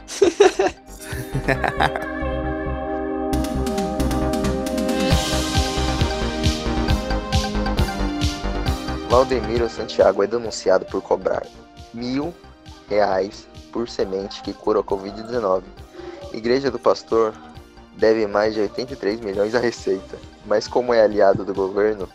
Valdemiro 9.07 9.69
Santiago 9.69 10.23
é 10.23 10.27
denunciado 10.27 10.83
por 10.85 11.03
cobrar 11.03 11.45
mil 11.93 12.33
reais 12.89 13.47
por 13.71 13.87
semente 13.87 14.41
que 14.41 14.51
cura 14.51 14.79
a 14.79 14.83
Covid-19. 14.83 15.61
Igreja 16.33 16.71
do 16.71 16.79
Pastor 16.79 17.33
deve 17.97 18.25
mais 18.27 18.53
de 18.53 18.61
83 18.61 19.19
milhões 19.19 19.53
à 19.53 19.59
Receita, 19.59 20.17
mas 20.45 20.67
como 20.67 20.93
é 20.93 21.01
aliado 21.01 21.43
do 21.43 21.53
governo, 21.53 22.07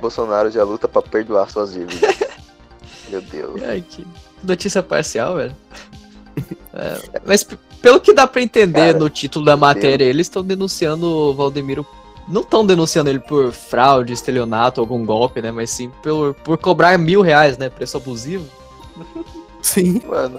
Bolsonaro 0.00 0.50
já 0.50 0.62
luta 0.64 0.88
para 0.88 1.02
perdoar 1.02 1.50
suas 1.50 1.72
dívidas. 1.72 2.16
Meu 3.10 3.20
Deus. 3.22 3.62
Ai, 3.62 3.82
que 3.86 4.06
notícia 4.42 4.82
parcial, 4.82 5.36
velho. 5.36 5.56
É, 6.72 7.20
mas 7.26 7.42
pelo 7.82 8.00
que 8.00 8.12
dá 8.12 8.26
pra 8.26 8.42
entender 8.42 8.92
Cara, 8.92 8.98
no 8.98 9.10
título 9.10 9.44
da 9.44 9.56
matéria, 9.56 10.04
eles 10.04 10.26
estão 10.26 10.44
denunciando 10.44 11.06
o 11.06 11.34
Valdemiro. 11.34 11.86
Não 12.28 12.42
estão 12.42 12.64
denunciando 12.64 13.08
ele 13.08 13.20
por 13.20 13.52
fraude, 13.52 14.12
estelionato, 14.12 14.80
algum 14.80 15.04
golpe, 15.04 15.40
né? 15.40 15.50
Mas 15.50 15.70
sim 15.70 15.90
por, 16.02 16.34
por 16.34 16.58
cobrar 16.58 16.98
mil 16.98 17.22
reais, 17.22 17.56
né? 17.56 17.70
Preço 17.70 17.96
abusivo. 17.96 18.46
Sim. 19.62 20.02
Mano. 20.06 20.38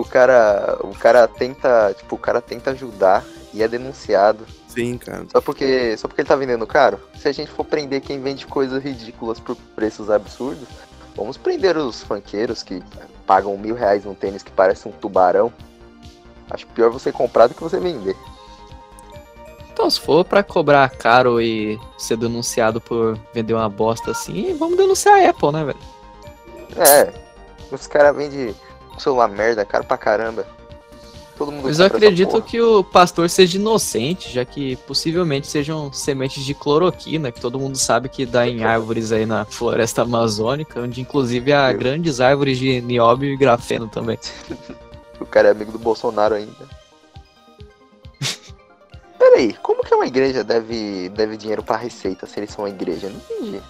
O 0.00 0.04
cara. 0.04 0.78
O 0.82 0.94
cara 0.94 1.26
tenta. 1.26 1.94
Tipo, 1.96 2.16
o 2.16 2.18
cara 2.18 2.40
tenta 2.40 2.70
ajudar 2.70 3.24
e 3.52 3.62
é 3.62 3.68
denunciado. 3.68 4.46
Sim, 4.68 4.96
cara. 4.98 5.26
Só 5.30 5.40
porque. 5.40 5.96
Só 5.96 6.06
porque 6.06 6.20
ele 6.20 6.28
tá 6.28 6.36
vendendo 6.36 6.66
caro? 6.66 7.00
Se 7.16 7.28
a 7.28 7.32
gente 7.32 7.50
for 7.50 7.64
prender 7.64 8.00
quem 8.00 8.20
vende 8.20 8.46
coisas 8.46 8.82
ridículas 8.82 9.40
por 9.40 9.56
preços 9.74 10.10
absurdos, 10.10 10.68
vamos 11.16 11.36
prender 11.36 11.76
os 11.76 12.02
funkeiros 12.02 12.62
que 12.62 12.82
pagam 13.26 13.56
mil 13.58 13.74
reais 13.74 14.04
num 14.04 14.14
tênis 14.14 14.42
que 14.42 14.52
parece 14.52 14.88
um 14.88 14.92
tubarão. 14.92 15.52
Acho 16.50 16.66
pior 16.68 16.90
você 16.90 17.12
comprar 17.12 17.46
do 17.46 17.54
que 17.54 17.62
você 17.62 17.78
vender. 17.78 18.16
Então, 19.72 19.88
se 19.90 20.00
for 20.00 20.24
pra 20.24 20.42
cobrar 20.42 20.88
caro 20.90 21.40
e 21.40 21.78
ser 21.96 22.16
denunciado 22.16 22.80
por 22.80 23.18
vender 23.32 23.54
uma 23.54 23.68
bosta 23.68 24.10
assim, 24.10 24.56
vamos 24.56 24.76
denunciar 24.76 25.20
a 25.20 25.30
Apple, 25.30 25.52
né, 25.52 25.64
velho? 25.64 25.78
É. 26.76 27.12
Os 27.70 27.86
caras 27.86 28.16
vendem 28.16 28.56
um 28.98 29.00
celular 29.00 29.28
merda, 29.28 29.64
caro 29.64 29.84
pra 29.84 29.96
caramba. 29.96 30.44
Todo 31.36 31.52
mundo 31.52 31.64
Mas 31.66 31.78
eu 31.78 31.86
acredito 31.86 32.42
que 32.42 32.60
o 32.60 32.82
pastor 32.82 33.30
seja 33.30 33.56
inocente, 33.58 34.28
já 34.32 34.44
que 34.44 34.74
possivelmente 34.74 35.46
sejam 35.46 35.92
sementes 35.92 36.44
de 36.44 36.52
cloroquina, 36.52 37.30
que 37.30 37.40
todo 37.40 37.60
mundo 37.60 37.78
sabe 37.78 38.08
que 38.08 38.26
dá 38.26 38.46
em 38.48 38.64
árvores 38.64 39.12
aí 39.12 39.24
na 39.24 39.44
floresta 39.44 40.02
amazônica, 40.02 40.80
onde 40.80 41.00
inclusive 41.00 41.52
há 41.52 41.70
Eu- 41.72 41.78
grandes 41.78 42.20
árvores 42.20 42.58
de 42.58 42.80
nióbio 42.80 43.30
e 43.32 43.36
grafeno 43.36 43.88
também. 43.88 44.18
O 45.20 45.26
cara 45.26 45.48
é 45.48 45.50
amigo 45.50 45.72
do 45.72 45.80
Bolsonaro 45.80 46.36
ainda. 46.36 46.68
Peraí, 49.18 49.52
como 49.54 49.82
que 49.82 49.92
uma 49.92 50.06
igreja 50.06 50.44
deve, 50.44 51.08
deve 51.08 51.36
dinheiro 51.36 51.60
pra 51.60 51.76
receita 51.76 52.24
se 52.24 52.38
eles 52.38 52.50
são 52.50 52.64
uma 52.64 52.70
igreja? 52.70 53.08
Não 53.10 53.16
entendi. 53.36 53.60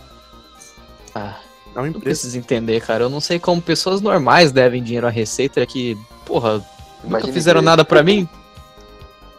Ah, 1.15 1.39
É 1.75 1.79
uma 1.79 1.83
não 1.83 1.87
empresa. 1.89 2.05
preciso 2.05 2.39
entender, 2.39 2.81
cara. 2.81 3.05
Eu 3.05 3.11
não 3.11 3.21
sei 3.21 3.39
como 3.39 3.61
pessoas 3.63 4.01
normais 4.01 4.51
devem 4.53 4.83
dinheiro 4.83 5.07
à 5.07 5.11
receita, 5.11 5.65
que, 5.67 5.97
porra, 6.27 6.65
nunca 7.05 7.29
fizeram 7.29 7.63
nada 7.63 7.85
pra 7.85 8.03
mim. 8.03 8.29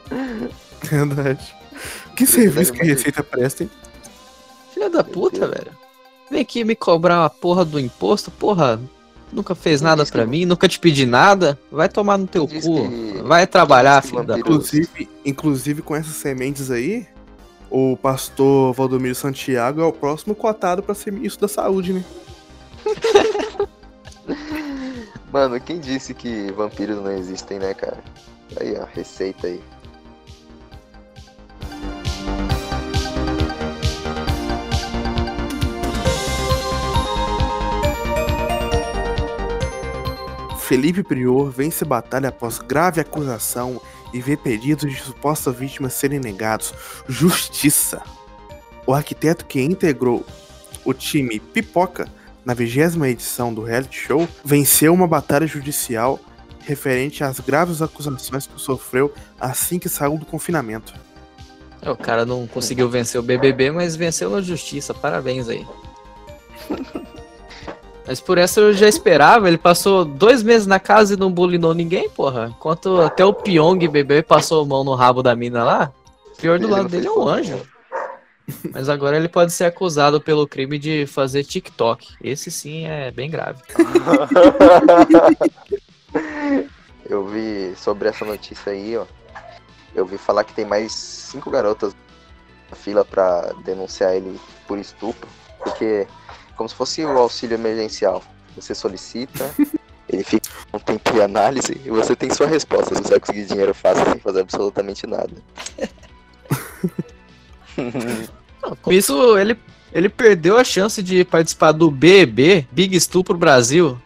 Verdade. 0.84 1.54
Que 2.15 2.26
serviço 2.26 2.74
que 2.74 2.82
a 2.82 2.86
Receita 2.86 3.24
presta, 3.24 3.63
hein? 3.63 3.70
Filha 4.74 4.89
da 4.89 5.04
puta, 5.04 5.48
velho. 5.48 5.72
Vem 6.30 6.42
aqui 6.42 6.63
me 6.63 6.76
cobrar 6.76 7.26
a 7.26 7.30
porra 7.30 7.63
do 7.65 7.80
imposto, 7.80 8.30
porra. 8.32 8.80
Nunca 9.32 9.54
fez 9.54 9.80
nada 9.82 10.04
que- 10.06 10.26
mim, 10.26 10.46
nunca 10.46 10.68
te 10.68 10.80
pedi 10.80 11.06
nada. 11.06 11.58
Vai 11.72 11.88
tomar 11.88 12.18
no 12.18 12.28
teu 12.28 12.48
cu. 12.48 13.24
Vai 13.24 13.46
trabalhar, 13.46 14.02
filho 14.04 14.24
da 14.24 14.36
puta. 14.38 14.50
Inclusive, 14.50 15.10
inclusive 15.26 15.82
com 15.82 15.96
essas 15.96 16.15
sementes 16.15 16.72
aí, 16.72 17.06
o 17.70 17.96
pastor 17.98 18.74
Valdomiro 18.74 19.16
Santiago 19.16 19.82
é 19.82 19.86
o 19.86 19.94
próximo 19.94 20.34
cotado 20.34 20.82
pra 20.82 20.96
ser 20.96 21.12
ministro 21.12 21.42
da 21.42 21.48
saúde, 21.48 21.94
né? 21.94 22.04
Mano, 25.32 25.60
quem 25.60 25.80
disse 25.80 26.14
que 26.14 26.52
vampiros 26.52 26.98
não 26.98 27.12
existem, 27.12 27.60
né, 27.60 27.74
cara? 27.74 28.04
Aí, 28.60 28.76
ó, 28.76 28.86
receita 28.86 29.48
aí. 29.48 29.62
Felipe 40.58 41.02
Prior 41.02 41.50
vence 41.50 41.84
batalha 41.84 42.30
após 42.30 42.60
grave 42.60 43.02
acusação 43.02 43.82
e 44.13 44.22
vê 44.22 44.36
pedidos 44.36 44.91
de 44.91 45.02
suposta 45.02 45.52
vítima 45.52 45.89
serem 45.89 46.19
negados. 46.19 46.74
Justiça. 47.08 48.02
O 48.86 48.93
arquiteto 48.93 49.45
que 49.45 49.62
integrou 49.62 50.26
o 50.84 50.93
time 50.93 51.39
Pipoca 51.39 52.08
na 52.43 52.54
vigésima 52.54 53.10
edição 53.10 53.54
do 53.54 53.62
reality 53.62 54.00
show 54.00 54.28
venceu 54.43 54.93
uma 54.93 55.08
batalha 55.08 55.45
judicial 55.45 56.19
referente 56.62 57.24
às 57.24 57.39
graves 57.39 57.82
acusações 57.82 58.48
que 58.48 58.60
sofreu 58.60 59.13
assim 59.39 59.80
que 59.80 59.89
saiu 59.89 60.17
do 60.17 60.26
confinamento. 60.26 60.93
É, 61.82 61.89
O 61.89 61.95
cara 61.95 62.26
não 62.26 62.45
conseguiu 62.48 62.89
vencer 62.89 63.19
o 63.19 63.24
BBB, 63.24 63.72
mas 63.72 63.95
venceu 63.95 64.30
na 64.30 64.41
justiça. 64.41 64.93
Parabéns 64.93 65.48
aí. 65.48 65.65
Mas 68.10 68.19
por 68.19 68.39
essa 68.39 68.60
eu 68.60 68.74
já 68.74 68.88
esperava. 68.88 69.48
Ele 69.48 69.58
passou 69.60 70.04
dois 70.04 70.41
meses 70.41 70.65
na 70.65 70.80
casa 70.80 71.13
e 71.13 71.17
não 71.17 71.32
bulinou 71.32 71.76
ninguém, 71.76 72.10
porra. 72.10 72.48
Enquanto 72.50 73.00
até 73.02 73.24
o 73.24 73.32
Pyong 73.32 73.88
bebê 73.88 74.24
passou 74.24 74.63
a 74.63 74.65
mão 74.65 74.84
no 74.84 74.95
rabo 74.95 75.22
da 75.22 75.36
mina 75.36 75.63
lá. 75.63 75.93
O 76.34 76.38
pior 76.41 76.58
do 76.58 76.65
Ele 76.65 76.72
lado 76.72 76.89
dele 76.89 77.06
é 77.06 77.12
um 77.12 77.28
anjo. 77.28 77.62
Mas 78.74 78.89
agora 78.89 79.15
ele 79.15 79.30
pode 79.30 79.54
ser 79.54 79.65
acusado 79.65 80.19
pelo 80.19 80.48
crime 80.48 80.80
de 80.80 81.06
fazer 81.06 81.43
TikTok. 81.43 82.15
Esse 82.19 82.50
sim 82.50 82.88
é 82.88 83.12
bem 83.12 83.30
grave. 83.30 83.62
Eu 87.08 87.28
vi 87.28 87.76
sobre 87.76 88.10
essa 88.10 88.26
notícia 88.26 88.72
aí, 88.72 88.98
ó. 88.98 89.06
Eu 89.93 90.08
vi 90.08 90.17
falar 90.17 90.43
que 90.43 90.54
tem 90.54 90.65
mais 90.65 90.91
cinco 90.91 91.52
garotas 91.52 91.95
na 92.72 92.76
fila 92.76 93.06
pra 93.06 93.54
denunciar 93.63 94.15
ele 94.15 94.39
por 94.67 94.80
estupro. 94.80 95.30
Porque, 95.60 96.08
como 96.60 96.67
se 96.67 96.76
fosse 96.76 97.06
o 97.06 97.17
auxílio 97.17 97.56
emergencial. 97.56 98.22
Você 98.54 98.76
solicita, 98.76 99.50
ele 100.10 100.26
fica 100.26 100.50
um 100.74 100.80
tempo 100.80 101.13
de 101.13 101.22
análise 101.22 101.80
e 101.86 101.89
você 101.89 102.17
tem 102.17 102.30
sua 102.32 102.48
resposta. 102.48 102.93
Você 102.95 103.12
vai 103.12 103.19
conseguir 103.22 103.45
dinheiro 103.45 103.74
fácil 103.74 104.04
sem 104.12 104.19
fazer 104.19 104.41
absolutamente 104.41 105.08
nada. 105.08 105.32
Não, 108.62 108.76
com 108.76 108.91
isso, 108.91 109.38
ele, 109.38 109.58
ele 109.93 110.10
perdeu 110.10 110.58
a 110.58 110.63
chance 110.65 111.02
de 111.02 111.24
participar 111.24 111.72
do 111.72 111.89
BB, 111.89 112.67
Big 112.69 112.93
Estupro 112.93 113.38
Brasil. 113.38 113.98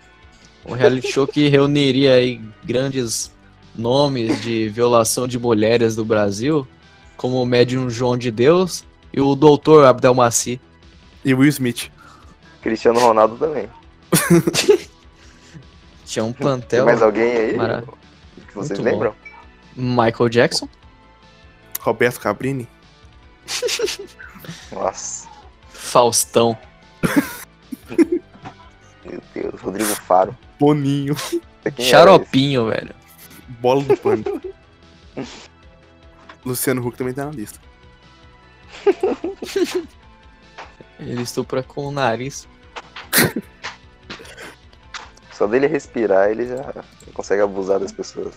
Um 0.63 0.73
reality 0.73 1.11
show 1.11 1.25
que 1.25 1.49
reuniria 1.49 2.13
aí 2.13 2.39
grandes 2.63 3.31
nomes 3.75 4.39
de 4.43 4.69
violação 4.69 5.27
de 5.27 5.39
mulheres 5.39 5.95
do 5.95 6.05
Brasil, 6.05 6.67
como 7.17 7.41
o 7.41 7.47
médium 7.47 7.89
João 7.89 8.15
de 8.15 8.29
Deus 8.29 8.85
e 9.11 9.19
o 9.19 9.33
doutor 9.33 9.85
Abdelmaci. 9.85 10.61
E 11.25 11.33
Will 11.33 11.49
Smith. 11.49 11.92
Cristiano 12.63 12.99
Ronaldo 12.99 13.35
também. 13.37 13.69
Tinha 16.05 16.23
um 16.25 16.31
Tem 16.31 16.41
plantel. 16.41 16.85
mais 16.85 17.01
alguém 17.01 17.31
aí 17.35 17.55
Mara- 17.57 17.83
que 18.47 18.55
vocês 18.55 18.79
Muito 18.79 18.83
bom. 18.91 19.03
lembram? 19.03 19.15
Michael 19.75 20.29
Jackson, 20.29 20.69
Roberto 21.81 22.19
Cabrini. 22.19 22.67
Nossa, 24.71 25.27
Faustão. 25.69 26.57
meu 29.05 29.21
Deus. 29.33 29.61
Rodrigo 29.61 29.95
Faro. 29.95 30.37
Boninho. 30.59 31.15
Xaropinho, 31.79 32.67
velho. 32.69 32.93
Bola 33.59 33.83
do 33.83 33.97
pânico. 33.97 34.39
Luciano 36.45 36.85
Huck 36.85 36.97
também 36.97 37.13
tá 37.13 37.25
na 37.25 37.31
lista. 37.31 37.59
Ele 40.99 41.21
estupra 41.21 41.63
com 41.63 41.87
o 41.87 41.91
nariz. 41.91 42.47
Só 45.33 45.47
dele 45.47 45.67
respirar, 45.67 46.29
ele 46.29 46.47
já 46.47 46.83
consegue 47.13 47.41
abusar 47.41 47.79
das 47.79 47.91
pessoas. 47.91 48.35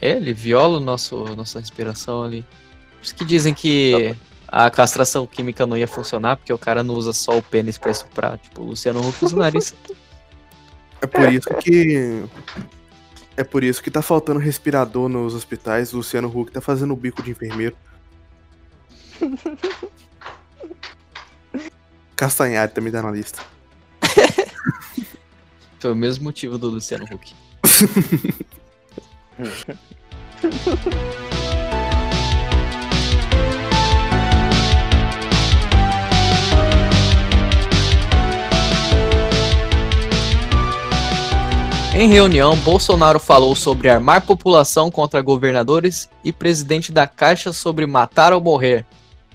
É, 0.00 0.10
ele 0.12 0.32
viola 0.32 0.78
o 0.78 0.80
nosso, 0.80 1.24
nossa 1.36 1.60
respiração 1.60 2.22
ali. 2.22 2.42
Por 2.98 3.02
isso 3.02 3.14
que 3.14 3.24
dizem 3.24 3.52
que 3.52 4.16
a 4.48 4.70
castração 4.70 5.26
química 5.26 5.66
não 5.66 5.76
ia 5.76 5.88
funcionar, 5.88 6.36
porque 6.36 6.52
o 6.52 6.58
cara 6.58 6.82
não 6.82 6.94
usa 6.94 7.12
só 7.12 7.38
o 7.38 7.42
pênis 7.42 7.78
pra 7.78 7.90
estuprar. 7.90 8.38
Tipo, 8.38 8.62
o 8.62 8.66
Luciano 8.66 9.00
Huck 9.06 9.24
usa 9.24 9.36
o 9.36 9.38
nariz. 9.38 9.74
É 11.00 11.06
por 11.08 11.32
isso 11.32 11.48
que. 11.56 12.24
É 13.36 13.42
por 13.42 13.64
isso 13.64 13.82
que 13.82 13.90
tá 13.90 14.00
faltando 14.00 14.38
respirador 14.38 15.08
nos 15.08 15.34
hospitais. 15.34 15.92
O 15.92 15.96
Luciano 15.96 16.28
Huck 16.28 16.52
tá 16.52 16.60
fazendo 16.60 16.92
o 16.92 16.96
bico 16.96 17.20
de 17.24 17.32
enfermeiro. 17.32 17.76
Castanhari 22.22 22.70
também 22.70 22.92
tá 22.92 23.02
na 23.02 23.10
lista. 23.10 23.42
Foi 25.80 25.90
o 25.90 25.96
mesmo 25.96 26.22
motivo 26.22 26.56
do 26.56 26.68
Luciano 26.68 27.04
Huck. 27.04 27.34
Em 41.92 42.08
reunião, 42.08 42.56
Bolsonaro 42.58 43.18
falou 43.18 43.56
sobre 43.56 43.90
armar 43.90 44.24
população 44.24 44.92
contra 44.92 45.20
governadores 45.20 46.08
e 46.22 46.32
presidente 46.32 46.92
da 46.92 47.08
Caixa 47.08 47.52
sobre 47.52 47.84
matar 47.84 48.32
ou 48.32 48.40
morrer. 48.40 48.86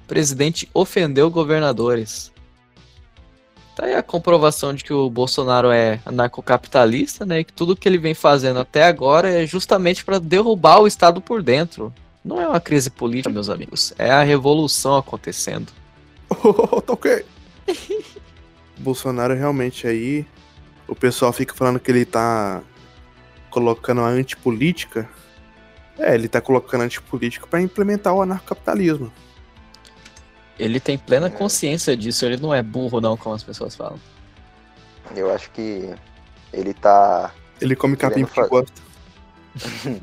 O 0.05 0.07
presidente 0.07 0.69
ofendeu 0.73 1.29
governadores. 1.29 2.31
Tá 3.77 3.85
aí 3.85 3.93
a 3.93 4.01
comprovação 4.01 4.73
de 4.73 4.83
que 4.83 4.91
o 4.91 5.07
Bolsonaro 5.07 5.69
é 5.69 5.99
anarcocapitalista, 6.03 7.27
né? 7.27 7.41
E 7.41 7.43
que 7.43 7.53
tudo 7.53 7.75
que 7.75 7.87
ele 7.87 7.99
vem 7.99 8.15
fazendo 8.15 8.59
até 8.59 8.81
agora 8.81 9.29
é 9.29 9.45
justamente 9.45 10.03
para 10.03 10.19
derrubar 10.19 10.79
o 10.79 10.87
Estado 10.87 11.21
por 11.21 11.43
dentro. 11.43 11.93
Não 12.25 12.41
é 12.41 12.47
uma 12.47 12.59
crise 12.59 12.89
política, 12.89 13.29
meus 13.29 13.51
amigos. 13.51 13.93
É 13.95 14.09
a 14.09 14.23
revolução 14.23 14.97
acontecendo. 14.97 15.71
Tá 16.87 16.93
ok. 16.93 17.23
Bolsonaro 18.79 19.35
realmente 19.35 19.85
aí 19.85 20.25
o 20.87 20.95
pessoal 20.95 21.31
fica 21.31 21.53
falando 21.53 21.79
que 21.79 21.91
ele 21.91 22.03
tá 22.03 22.63
colocando 23.51 24.01
a 24.01 24.07
antipolítica. 24.07 25.07
É, 25.99 26.15
ele 26.15 26.27
tá 26.27 26.41
colocando 26.41 26.81
a 26.81 26.85
antipolítica 26.85 27.45
pra 27.45 27.61
implementar 27.61 28.15
o 28.15 28.23
anarcocapitalismo. 28.23 29.11
Ele 30.59 30.79
tem 30.79 30.97
plena 30.97 31.29
consciência 31.29 31.95
disso, 31.95 32.25
ele 32.25 32.37
não 32.37 32.53
é 32.53 32.63
burro 32.63 32.99
não, 32.99 33.15
como 33.15 33.35
as 33.35 33.43
pessoas 33.43 33.75
falam. 33.75 33.99
Eu 35.15 35.31
acho 35.33 35.49
que 35.51 35.93
ele 36.51 36.73
tá. 36.73 37.31
Ele 37.61 37.75
come 37.75 37.95
capim 37.95 38.25
fa- 38.25 38.47
gosta. 38.47 38.81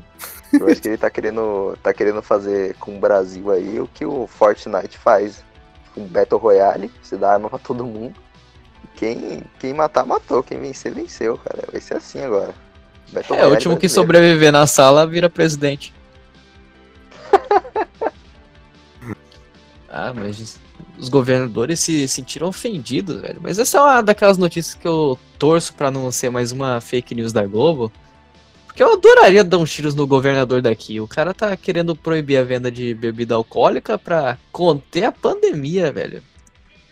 Eu 0.53 0.67
acho 0.69 0.81
que 0.81 0.87
ele 0.87 0.97
tá 0.97 1.09
querendo, 1.09 1.77
tá 1.83 1.93
querendo 1.93 2.21
fazer 2.21 2.75
com 2.75 2.95
o 2.95 2.99
Brasil 2.99 3.51
aí 3.51 3.79
o 3.79 3.87
que 3.87 4.05
o 4.05 4.25
Fortnite 4.27 4.97
faz. 4.97 5.43
Com 5.93 6.05
Battle 6.05 6.39
Royale, 6.39 6.91
você 7.01 7.17
dá 7.17 7.33
arma 7.33 7.49
pra 7.49 7.57
todo 7.59 7.85
mundo. 7.85 8.15
Quem, 8.95 9.41
quem 9.59 9.73
matar, 9.73 10.05
matou. 10.05 10.43
Quem 10.43 10.59
vencer, 10.59 10.93
venceu, 10.93 11.37
cara. 11.37 11.63
Vai 11.71 11.81
ser 11.81 11.95
assim 11.95 12.21
agora. 12.21 12.53
Battle 13.11 13.33
É, 13.37 13.39
o 13.39 13.43
Royale 13.43 13.51
último 13.55 13.75
que 13.75 13.87
brasileiro. 13.87 13.93
sobreviver 14.13 14.51
na 14.51 14.67
sala 14.67 15.07
vira 15.07 15.29
presidente. 15.29 15.93
Ah, 19.95 20.13
mas 20.13 20.59
os 20.97 21.07
governadores 21.07 21.79
se 21.79 22.05
sentiram 22.05 22.49
ofendidos, 22.49 23.21
velho. 23.21 23.39
Mas 23.41 23.57
essa 23.57 23.77
é 23.77 23.81
uma 23.81 24.01
daquelas 24.01 24.37
notícias 24.37 24.75
que 24.75 24.85
eu 24.85 25.17
torço 25.39 25.73
pra 25.73 25.89
não 25.89 26.11
ser 26.11 26.29
mais 26.29 26.51
uma 26.51 26.81
fake 26.81 27.15
news 27.15 27.31
da 27.31 27.45
Globo. 27.45 27.89
Porque 28.67 28.83
eu 28.83 28.91
adoraria 28.91 29.41
dar 29.41 29.57
uns 29.57 29.71
tiros 29.71 29.95
no 29.95 30.05
governador 30.05 30.61
daqui. 30.61 30.99
O 30.99 31.07
cara 31.07 31.33
tá 31.33 31.55
querendo 31.55 31.95
proibir 31.95 32.35
a 32.35 32.43
venda 32.43 32.69
de 32.69 32.93
bebida 32.93 33.35
alcoólica 33.35 33.97
pra 33.97 34.37
conter 34.51 35.05
a 35.05 35.13
pandemia, 35.13 35.93
velho. 35.93 36.21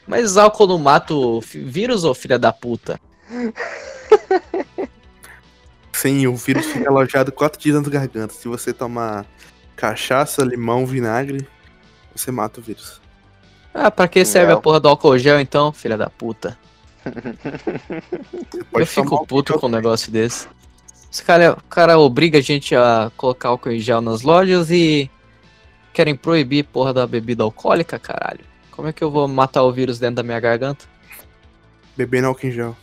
Mas 0.08 0.38
álcool 0.38 0.68
não 0.68 0.80
mata 0.80 1.14
o 1.14 1.42
vírus, 1.42 2.06
ô 2.06 2.14
filha 2.14 2.40
da 2.40 2.54
puta? 2.54 2.98
Sim, 5.92 6.26
o 6.28 6.38
vírus 6.38 6.66
fica 6.68 6.90
alojado 6.90 7.34
quatro 7.34 7.60
dias 7.60 7.82
na 7.82 7.90
garganta. 7.90 8.34
Se 8.34 8.48
você 8.48 8.72
tomar 8.72 9.26
cachaça, 9.76 10.42
limão, 10.42 10.86
vinagre, 10.86 11.46
você 12.16 12.32
mata 12.32 12.60
o 12.60 12.64
vírus. 12.64 13.02
Ah, 13.74 13.90
pra 13.90 14.08
que 14.08 14.24
serve 14.24 14.52
Não. 14.52 14.60
a 14.60 14.62
porra 14.62 14.80
do 14.80 14.88
álcool 14.88 15.18
gel 15.18 15.40
então, 15.40 15.72
filha 15.74 15.98
da 15.98 16.10
puta? 16.10 16.58
Eu 18.74 18.86
fico 18.86 19.26
puto 19.26 19.60
com 19.60 19.68
um 19.68 19.70
negócio 19.70 20.12
desse. 20.12 20.48
Esse 21.12 21.24
cara, 21.24 21.54
o 21.54 21.64
cara 21.70 21.98
obriga 21.98 22.38
a 22.38 22.42
gente 22.42 22.76
a 22.76 23.12
colocar 23.18 23.50
álcool 23.50 23.72
em 23.72 23.80
gel 23.80 24.02
nas 24.02 24.22
lojas 24.22 24.72
e 24.72 25.10
querem 25.92 26.16
proibir 26.16 26.66
porra 26.66 26.94
da 26.94 27.06
bebida 27.06 27.44
alcoólica, 27.44 28.00
caralho. 28.00 28.46
Como 28.72 28.88
é 28.88 28.94
que 28.94 29.04
eu 29.04 29.12
vou 29.12 29.28
matar 29.28 29.64
o 29.64 29.72
vírus 29.72 30.00
dentro 30.00 30.16
da 30.16 30.24
minha 30.24 30.40
garganta? 30.40 30.86
Bebendo 31.96 32.28
álcool 32.28 32.48
em 32.48 32.52
gel. 32.52 32.76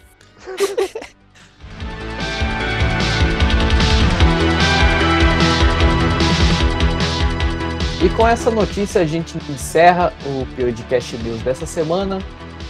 E 8.02 8.08
com 8.10 8.26
essa 8.26 8.50
notícia 8.50 9.00
a 9.02 9.04
gente 9.04 9.36
encerra 9.50 10.12
o 10.24 10.46
Podcast 10.56 11.16
News 11.18 11.42
dessa 11.42 11.66
semana. 11.66 12.18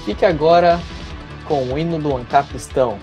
Fique 0.05 0.25
agora 0.25 0.81
com 1.47 1.73
o 1.73 1.79
hino 1.79 1.99
do 1.99 2.17
Ancapistão. 2.17 2.99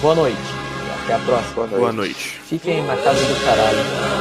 Boa 0.00 0.14
noite 0.14 0.66
até 1.06 1.14
a 1.14 1.18
próxima. 1.18 1.54
Boa 1.54 1.66
noite. 1.66 1.78
Boa 1.78 1.92
noite. 1.92 2.40
Fiquem 2.44 2.82
na 2.84 2.96
casa 2.96 3.24
do 3.24 3.44
caralho. 3.44 4.15